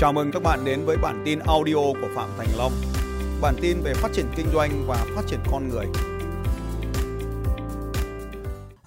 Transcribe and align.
Chào 0.00 0.12
mừng 0.12 0.30
các 0.32 0.42
bạn 0.42 0.64
đến 0.64 0.84
với 0.84 0.96
bản 0.96 1.22
tin 1.24 1.38
audio 1.38 1.74
của 1.74 2.08
Phạm 2.14 2.28
Thành 2.38 2.48
Long. 2.58 2.72
Bản 3.40 3.54
tin 3.60 3.80
về 3.82 3.94
phát 3.94 4.08
triển 4.12 4.26
kinh 4.36 4.46
doanh 4.52 4.84
và 4.86 5.06
phát 5.14 5.22
triển 5.26 5.40
con 5.52 5.68
người. 5.68 5.86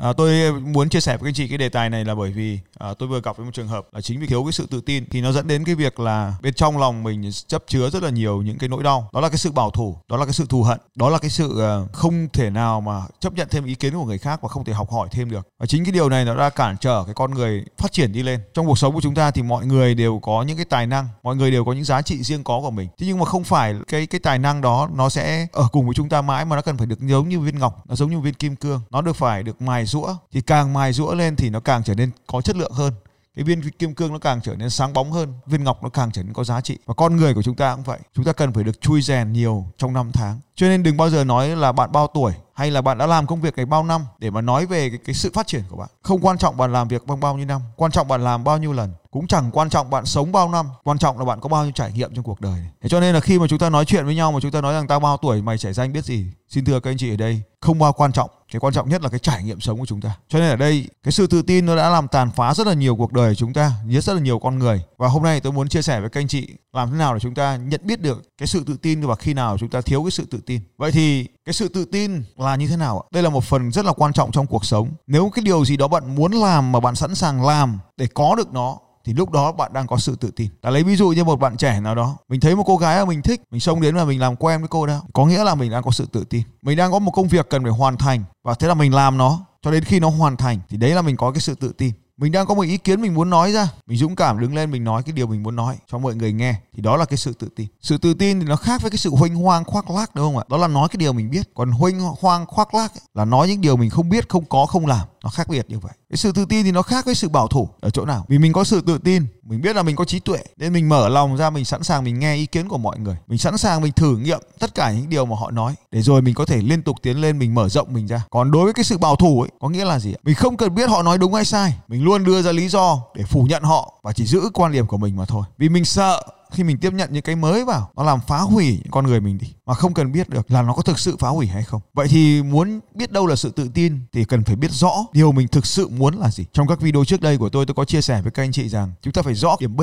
À, 0.04 0.14
tôi 0.14 0.52
muốn 0.52 0.90
chia 0.90 1.00
sẻ 1.00 1.18
với 1.18 1.28
anh 1.28 1.34
chị 1.34 1.48
cái 1.48 1.58
đề 1.58 1.70
tài 1.70 1.90
này 1.90 2.06
là 2.06 2.16
bởi 2.16 2.32
vì 2.32 2.60
à, 2.80 2.94
tôi 3.00 3.10
vừa 3.10 3.22
gặp 3.22 3.38
với 3.38 3.46
một 3.46 3.52
trường 3.54 3.68
hợp 3.68 3.88
là 3.92 4.02
chính 4.02 4.20
vì 4.20 4.28
thiếu 4.28 4.44
cái 4.44 4.52
sự 4.52 4.68
tự 4.72 4.82
tin 4.82 5.06
thì 5.12 5.22
nó 5.22 5.32
dẫn 5.32 5.48
đến 5.48 5.64
cái 5.64 5.76
việc 5.76 6.00
là 6.00 6.36
bên 6.42 6.54
trong 6.54 6.78
lòng 6.78 7.04
mình 7.04 7.32
chấp 7.48 7.64
chứa 7.68 7.90
rất 7.90 8.04
là 8.04 8.10
nhiều 8.10 8.42
những 8.42 8.58
cái 8.58 8.70
nỗi 8.70 8.84
đau. 8.84 9.10
Đó 9.14 9.22
là 9.22 9.30
cái 9.30 9.38
sự 9.38 9.52
bảo 9.52 9.70
thủ 9.70 9.98
đó 10.10 10.18
là 10.18 10.26
cái 10.26 10.34
sự 10.34 10.46
thù 10.50 10.64
hận 10.64 10.80
đó 10.96 11.10
là 11.10 11.18
cái 11.18 11.30
sự 11.30 11.62
à, 11.62 11.80
không 11.94 12.28
thể 12.34 12.50
nào 12.50 12.82
mà 12.82 13.02
chấp 13.20 13.34
nhận 13.34 13.48
thêm 13.52 13.66
ý 13.66 13.76
kiến 13.76 13.94
của 13.94 14.06
người 14.06 14.18
khác 14.18 14.42
và 14.42 14.50
không 14.50 14.64
thể 14.64 14.74
học 14.74 14.92
hỏi 14.92 15.08
thêm 15.12 15.32
được. 15.32 15.48
Và 15.60 15.66
chính 15.66 15.86
cái 15.86 15.92
điều 15.92 16.10
này 16.10 16.26
nó 16.26 16.36
đã 16.36 16.50
cản 16.50 16.78
trở 16.78 17.04
cái 17.06 17.14
con 17.14 17.32
người 17.32 17.66
phát 17.78 17.92
triển 17.92 18.14
đi 18.14 18.24
lên. 18.24 18.40
Trong 18.54 18.66
cuộc 18.66 18.78
sống 18.78 18.94
của 18.94 19.02
chúng 19.02 19.16
ta 19.16 19.32
thì 19.32 19.42
mọi 19.42 19.66
người 19.66 19.96
đều 19.96 20.20
có 20.20 20.44
những 20.44 20.58
cái 20.58 20.66
tài 20.66 20.88
năng 20.88 21.08
mọi 21.24 21.36
người 21.36 21.52
đều 21.52 21.66
có 21.66 21.74
những 21.74 21.84
giá 21.84 22.02
trị 22.02 22.24
riêng 22.24 22.44
có 22.44 22.60
của 22.62 22.72
mình. 22.72 22.90
Thế 23.00 23.08
nhưng 23.08 23.20
mà 23.20 23.26
không 23.26 23.44
phải 23.44 23.76
cái 23.88 24.08
cái 24.08 24.20
tài 24.20 24.40
năng 24.40 24.62
đó 24.62 24.90
nó 24.94 25.10
sẽ 25.10 25.48
ở 25.52 25.68
cùng 25.72 25.86
với 25.86 25.94
chúng 25.96 26.10
ta 26.10 26.22
mãi 26.22 26.46
mà 26.46 26.56
nó 26.56 26.62
cần 26.62 26.78
phải 26.78 26.88
được 26.88 27.00
giống 27.00 27.30
như 27.30 27.40
viên 27.40 27.60
ngọc 27.60 27.84
nó 27.90 27.96
giống 27.96 28.12
như 28.12 28.20
viên 28.20 28.34
kim 28.34 28.56
cương. 28.56 28.82
Nó 28.90 29.02
được 29.02 29.16
phải 29.16 29.44
được 29.44 29.62
mài 29.62 29.86
rũa. 29.94 30.16
Thì 30.32 30.42
càng 30.42 30.74
mài 30.74 30.94
rũa 30.94 31.14
lên 31.14 31.36
thì 31.36 31.50
nó 31.50 31.60
càng 31.60 31.84
trở 31.84 31.96
nên 31.96 32.12
có 32.28 32.42
chất 32.42 32.56
lượng 32.56 32.72
hơn. 32.72 32.94
Cái 33.36 33.44
viên 33.44 33.70
kim 33.70 33.96
cương 33.96 34.14
nó 34.14 34.20
càng 34.20 34.42
trở 34.44 34.56
nên 34.56 34.70
sáng 34.70 34.94
bóng 34.94 35.12
hơn 35.12 35.34
viên 35.46 35.64
ngọc 35.64 35.84
nó 35.84 35.90
càng 35.90 36.12
trở 36.12 36.24
nên 36.24 36.34
có 36.34 36.44
giá 36.44 36.62
trị. 36.62 36.78
Và 36.86 36.94
con 36.94 37.16
người 37.16 37.34
của 37.34 37.42
chúng 37.42 37.56
ta 37.56 37.76
cũng 37.76 37.84
vậy. 37.84 38.00
Chúng 38.16 38.26
ta 38.26 38.34
cần 38.34 38.54
phải 38.54 38.64
được 38.64 38.82
chui 38.82 39.02
rèn 39.02 39.34
nhiều 39.34 39.66
trong 39.78 39.94
năm 39.94 40.12
tháng. 40.12 40.40
Cho 40.56 40.68
nên 40.68 40.84
đừng 40.84 40.98
bao 40.98 41.10
giờ 41.10 41.24
nói 41.24 41.50
là 41.50 41.72
bạn 41.72 41.92
bao 41.92 42.08
tuổi 42.08 42.34
hay 42.54 42.72
là 42.72 42.82
bạn 42.82 42.98
đã 42.98 43.06
làm 43.06 43.28
công 43.28 43.42
việc 43.42 43.56
này 43.56 43.66
bao 43.66 43.84
năm 43.84 44.06
để 44.20 44.30
mà 44.30 44.42
nói 44.42 44.66
về 44.66 44.90
cái, 44.90 45.00
cái 45.06 45.16
sự 45.16 45.32
phát 45.34 45.48
triển 45.48 45.64
của 45.70 45.78
bạn. 45.78 45.90
Không 46.02 46.20
quan 46.22 46.38
trọng 46.38 46.58
bạn 46.58 46.74
làm 46.74 46.88
việc 46.88 47.08
bằng 47.08 47.20
bao 47.20 47.38
nhiêu 47.38 47.46
năm 47.46 47.62
quan 47.76 47.92
trọng 47.92 48.08
bạn 48.08 48.24
làm 48.24 48.44
bao 48.44 48.58
nhiêu 48.58 48.74
lần. 48.74 48.94
Cũng 49.12 49.28
chẳng 49.28 49.50
quan 49.54 49.70
trọng 49.70 49.90
bạn 49.90 50.06
sống 50.06 50.32
bao 50.32 50.50
năm 50.50 50.66
quan 50.84 50.98
trọng 50.98 51.20
là 51.20 51.26
bạn 51.26 51.40
có 51.40 51.50
bao 51.50 51.64
nhiêu 51.64 51.72
trải 51.72 51.92
nghiệm 51.92 52.16
trong 52.16 52.24
cuộc 52.24 52.42
đời 52.42 52.60
thế 52.82 52.90
cho 52.90 53.00
nên 53.00 53.14
là 53.14 53.20
khi 53.20 53.40
mà 53.40 53.48
chúng 53.48 53.60
ta 53.60 53.70
nói 53.70 53.86
chuyện 53.86 54.06
với 54.06 54.16
nhau 54.16 54.32
mà 54.32 54.40
chúng 54.40 54.52
ta 54.52 54.62
nói 54.62 54.74
rằng 54.74 54.88
tao 54.88 55.00
bao 55.00 55.18
tuổi 55.18 55.42
mày 55.42 55.58
trẻ 55.58 55.74
danh 55.74 55.94
biết 55.94 56.06
gì. 56.06 56.28
Xin 56.50 56.66
thưa 56.66 56.80
các 56.80 56.92
anh 56.92 56.98
chị 56.98 57.14
ở 57.14 57.18
đây 57.18 57.42
không 57.62 57.80
bao 57.80 57.94
quan 57.94 58.12
trọng 58.12 58.30
cái 58.54 58.60
quan 58.60 58.74
trọng 58.74 58.90
nhất 58.90 59.02
là 59.02 59.10
cái 59.10 59.20
trải 59.20 59.44
nghiệm 59.44 59.60
sống 59.60 59.80
của 59.80 59.86
chúng 59.86 60.02
ta. 60.02 60.16
Cho 60.30 60.40
nên 60.40 60.50
ở 60.50 60.56
đây, 60.56 60.88
cái 61.04 61.12
sự 61.12 61.28
tự 61.28 61.42
tin 61.42 61.66
nó 61.66 61.76
đã 61.76 61.90
làm 61.90 62.08
tàn 62.08 62.32
phá 62.36 62.54
rất 62.54 62.68
là 62.68 62.74
nhiều 62.74 62.96
cuộc 62.96 63.14
đời 63.14 63.32
của 63.32 63.36
chúng 63.36 63.54
ta, 63.54 63.72
giết 63.88 64.04
rất 64.04 64.14
là 64.14 64.20
nhiều 64.20 64.40
con 64.40 64.60
người. 64.60 64.84
Và 64.98 65.08
hôm 65.08 65.24
nay 65.24 65.40
tôi 65.40 65.54
muốn 65.54 65.70
chia 65.70 65.82
sẻ 65.82 66.00
với 66.00 66.10
các 66.10 66.20
anh 66.22 66.28
chị 66.28 66.48
làm 66.74 66.92
thế 66.92 66.98
nào 66.98 67.14
để 67.14 67.20
chúng 67.20 67.34
ta 67.34 67.56
nhận 67.56 67.82
biết 67.84 68.02
được 68.02 68.24
cái 68.38 68.48
sự 68.48 68.64
tự 68.68 68.78
tin 68.78 69.02
và 69.02 69.16
khi 69.16 69.34
nào 69.34 69.58
chúng 69.58 69.70
ta 69.70 69.82
thiếu 69.82 70.04
cái 70.04 70.12
sự 70.12 70.26
tự 70.32 70.40
tin. 70.46 70.62
Vậy 70.78 70.92
thì 70.92 71.28
cái 71.46 71.54
sự 71.54 71.68
tự 71.68 71.86
tin 71.86 72.24
là 72.38 72.56
như 72.56 72.68
thế 72.68 72.78
nào 72.78 73.04
đây 73.12 73.24
là 73.24 73.30
một 73.30 73.44
phần 73.44 73.72
rất 73.72 73.86
là 73.86 73.94
quan 73.94 74.14
trọng 74.14 74.32
trong 74.32 74.48
cuộc 74.48 74.66
sống. 74.66 74.90
Nếu 75.08 75.30
cái 75.30 75.44
điều 75.44 75.66
gì 75.66 75.78
đó 75.78 75.88
bạn 75.88 76.16
muốn 76.16 76.32
làm 76.32 76.72
mà 76.72 76.80
bạn 76.80 76.96
sẵn 76.96 77.16
sàng 77.16 77.46
làm 77.46 77.80
để 77.98 78.08
có 78.14 78.36
được 78.36 78.54
nó 78.54 78.78
thì 79.06 79.14
lúc 79.14 79.32
đó 79.32 79.52
bạn 79.52 79.74
đang 79.74 79.88
có 79.88 79.98
sự 79.98 80.16
tự 80.16 80.32
tin. 80.32 80.48
Ta 80.62 80.70
lấy 80.70 80.84
ví 80.84 80.96
dụ 80.96 81.10
như 81.10 81.24
một 81.24 81.40
bạn 81.40 81.58
trẻ 81.58 81.80
nào 81.80 81.96
đó, 81.96 82.18
mình 82.30 82.40
thấy 82.40 82.56
một 82.56 82.64
cô 82.66 82.78
gái 82.78 83.00
mà 83.00 83.06
mình 83.06 83.22
thích, 83.22 83.42
mình 83.52 83.60
xông 83.60 83.82
đến 83.82 83.96
và 83.96 84.06
mình 84.06 84.20
làm 84.20 84.36
quen 84.36 84.60
với 84.60 84.68
cô 84.68 84.86
đó, 84.86 85.02
có 85.14 85.26
nghĩa 85.26 85.44
là 85.44 85.56
mình 85.56 85.72
đang 85.72 85.84
có 85.84 85.92
sự 85.92 86.06
tự 86.12 86.24
tin. 86.24 86.44
Mình 86.62 86.78
đang 86.78 86.92
có 86.92 87.00
một 87.00 87.12
công 87.12 87.28
việc 87.28 87.50
cần 87.50 87.64
phải 87.64 87.72
hoàn 87.72 87.98
thành 87.98 88.24
và 88.44 88.54
thế 88.54 88.68
là 88.68 88.74
mình 88.74 88.94
làm 88.94 89.18
nó 89.18 89.40
cho 89.62 89.72
đến 89.72 89.84
khi 89.84 90.00
nó 90.00 90.10
hoàn 90.10 90.38
thành 90.38 90.60
thì 90.70 90.78
đấy 90.78 90.92
là 90.92 91.02
mình 91.02 91.18
có 91.18 91.32
cái 91.32 91.42
sự 91.42 91.56
tự 91.56 91.74
tin 91.78 91.94
mình 92.18 92.32
đang 92.32 92.46
có 92.46 92.54
một 92.54 92.62
ý 92.62 92.78
kiến 92.78 93.02
mình 93.02 93.14
muốn 93.14 93.30
nói 93.30 93.52
ra 93.52 93.70
mình 93.88 93.98
dũng 93.98 94.16
cảm 94.16 94.40
đứng 94.40 94.56
lên 94.56 94.72
mình 94.72 94.84
nói 94.84 95.04
cái 95.04 95.14
điều 95.14 95.28
mình 95.28 95.44
muốn 95.44 95.56
nói 95.56 95.78
cho 95.92 95.98
mọi 95.98 96.16
người 96.16 96.34
nghe 96.34 96.56
thì 96.76 96.82
đó 96.82 96.98
là 96.98 97.06
cái 97.06 97.18
sự 97.18 97.34
tự 97.34 97.50
tin. 97.56 97.68
Sự 97.82 97.98
tự 97.98 98.14
tin 98.14 98.40
thì 98.40 98.46
nó 98.46 98.56
khác 98.56 98.82
với 98.82 98.92
cái 98.92 98.98
sự 98.98 99.10
huênh 99.10 99.36
hoang 99.36 99.64
khoác 99.64 99.90
lác 99.90 100.16
đúng 100.16 100.26
không 100.26 100.38
ạ? 100.38 100.44
Đó 100.50 100.58
là 100.58 100.68
nói 100.68 100.88
cái 100.90 100.98
điều 100.98 101.14
mình 101.14 101.30
biết. 101.30 101.50
Còn 101.54 101.72
huênh 101.72 102.00
hoang 102.00 102.46
khoác 102.46 102.74
lác 102.74 102.94
ấy, 102.94 103.02
là 103.14 103.26
nói 103.26 103.48
những 103.48 103.62
điều 103.62 103.78
mình 103.78 103.90
không 103.90 104.10
biết 104.10 104.30
không 104.30 104.46
có 104.46 104.66
không 104.66 104.86
làm. 104.86 105.08
Nó 105.24 105.30
khác 105.30 105.48
biệt 105.48 105.66
như 105.70 105.80
vậy. 105.80 105.92
Cái 106.10 106.18
sự 106.18 106.32
tự 106.32 106.46
tin 106.46 106.64
thì 106.64 106.72
nó 106.72 106.82
khác 106.82 107.06
với 107.06 107.16
sự 107.16 107.30
bảo 107.30 107.48
thủ 107.48 107.70
ở 107.82 107.90
chỗ 107.90 108.06
nào? 108.06 108.26
Vì 108.28 108.38
mình 108.38 108.54
có 108.54 108.64
sự 108.64 108.82
tự 108.82 108.98
tin 108.98 109.26
mình 109.44 109.62
biết 109.62 109.76
là 109.76 109.84
mình 109.84 109.96
có 109.96 110.06
trí 110.06 110.20
tuệ 110.20 110.40
nên 110.58 110.74
mình 110.74 110.90
mở 110.90 111.10
lòng 111.10 111.38
ra 111.38 111.50
mình 111.50 111.66
sẵn 111.66 111.84
sàng 111.84 112.04
mình 112.04 112.20
nghe 112.20 112.36
ý 112.36 112.46
kiến 112.46 112.68
của 112.68 112.78
mọi 112.78 113.00
người. 113.00 113.18
Mình 113.28 113.38
sẵn 113.38 113.58
sàng 113.58 113.82
mình 113.82 113.94
thử 113.94 114.18
nghiệm 114.18 114.40
tất 114.60 114.76
cả 114.76 114.92
những 114.92 115.10
điều 115.10 115.26
mà 115.26 115.36
họ 115.40 115.52
nói 115.52 115.76
để 115.92 116.02
rồi 116.02 116.22
mình 116.22 116.36
có 116.36 116.46
thể 116.46 116.58
liên 116.58 116.82
tục 116.82 116.98
tiến 117.02 117.22
lên 117.22 117.40
mình 117.40 117.56
mở 117.56 117.70
rộng 117.70 117.94
mình 117.94 118.08
ra. 118.08 118.24
Còn 118.30 118.52
đối 118.52 118.64
với 118.64 118.74
cái 118.74 118.84
sự 118.84 118.98
bảo 118.98 119.16
thủ 119.16 119.42
ấy 119.42 119.50
có 119.60 119.70
nghĩa 119.70 119.86
là 119.86 120.00
gì 120.00 120.14
mình 120.24 120.36
không 120.36 120.58
cần 120.58 120.76
biết 120.76 120.90
họ 120.90 121.04
nói 121.04 121.18
đúng 121.18 121.34
hay 121.34 121.46
sai. 121.46 121.76
Mình 121.88 122.04
luôn 122.04 122.24
đưa 122.24 122.42
ra 122.42 122.52
lý 122.52 122.68
do 122.68 123.02
để 123.16 123.24
phủ 123.24 123.44
nhận 123.44 123.64
họ 123.64 123.94
và 124.04 124.14
chỉ 124.14 124.26
giữ 124.26 124.42
quan 124.54 124.72
điểm 124.72 124.88
của 124.88 124.98
mình 124.98 125.16
mà 125.16 125.26
thôi. 125.26 125.44
Vì 125.58 125.70
mình 125.70 125.86
sợ 125.86 126.24
khi 126.54 126.64
mình 126.64 126.78
tiếp 126.78 126.94
nhận 126.94 127.14
những 127.14 127.24
cái 127.24 127.36
mới 127.36 127.66
vào, 127.66 127.92
nó 127.96 128.04
làm 128.04 128.20
phá 128.28 128.40
hủy 128.40 128.82
con 128.92 129.08
người 129.08 129.20
mình 129.20 129.38
đi, 129.38 129.54
mà 129.66 129.74
không 129.74 129.94
cần 129.94 130.12
biết 130.12 130.30
được 130.30 130.52
là 130.52 130.62
nó 130.62 130.74
có 130.74 130.82
thực 130.82 131.00
sự 131.00 131.18
phá 131.20 131.30
hủy 131.30 131.48
hay 131.48 131.64
không. 131.64 131.82
Vậy 131.94 132.08
thì 132.08 132.44
muốn 132.44 132.80
biết 132.96 133.12
đâu 133.12 133.28
là 133.28 133.36
sự 133.36 133.50
tự 133.50 133.70
tin 133.74 134.00
thì 134.14 134.26
cần 134.26 134.44
phải 134.44 134.56
biết 134.56 134.72
rõ 134.72 134.94
điều 135.14 135.32
mình 135.32 135.48
thực 135.48 135.66
sự 135.66 135.88
muốn 135.88 136.18
là 136.18 136.32
gì. 136.32 136.46
Trong 136.54 136.68
các 136.68 136.82
video 136.82 137.06
trước 137.06 137.22
đây 137.22 137.38
của 137.38 137.50
tôi 137.50 137.66
tôi 137.66 137.76
có 137.76 137.86
chia 137.86 138.02
sẻ 138.02 138.22
với 138.22 138.32
các 138.32 138.44
anh 138.44 138.52
chị 138.52 138.70
rằng 138.70 138.92
chúng 139.02 139.14
ta 139.14 139.22
phải 139.22 139.34
rõ 139.34 139.56
điểm 139.60 139.76
b, 139.76 139.82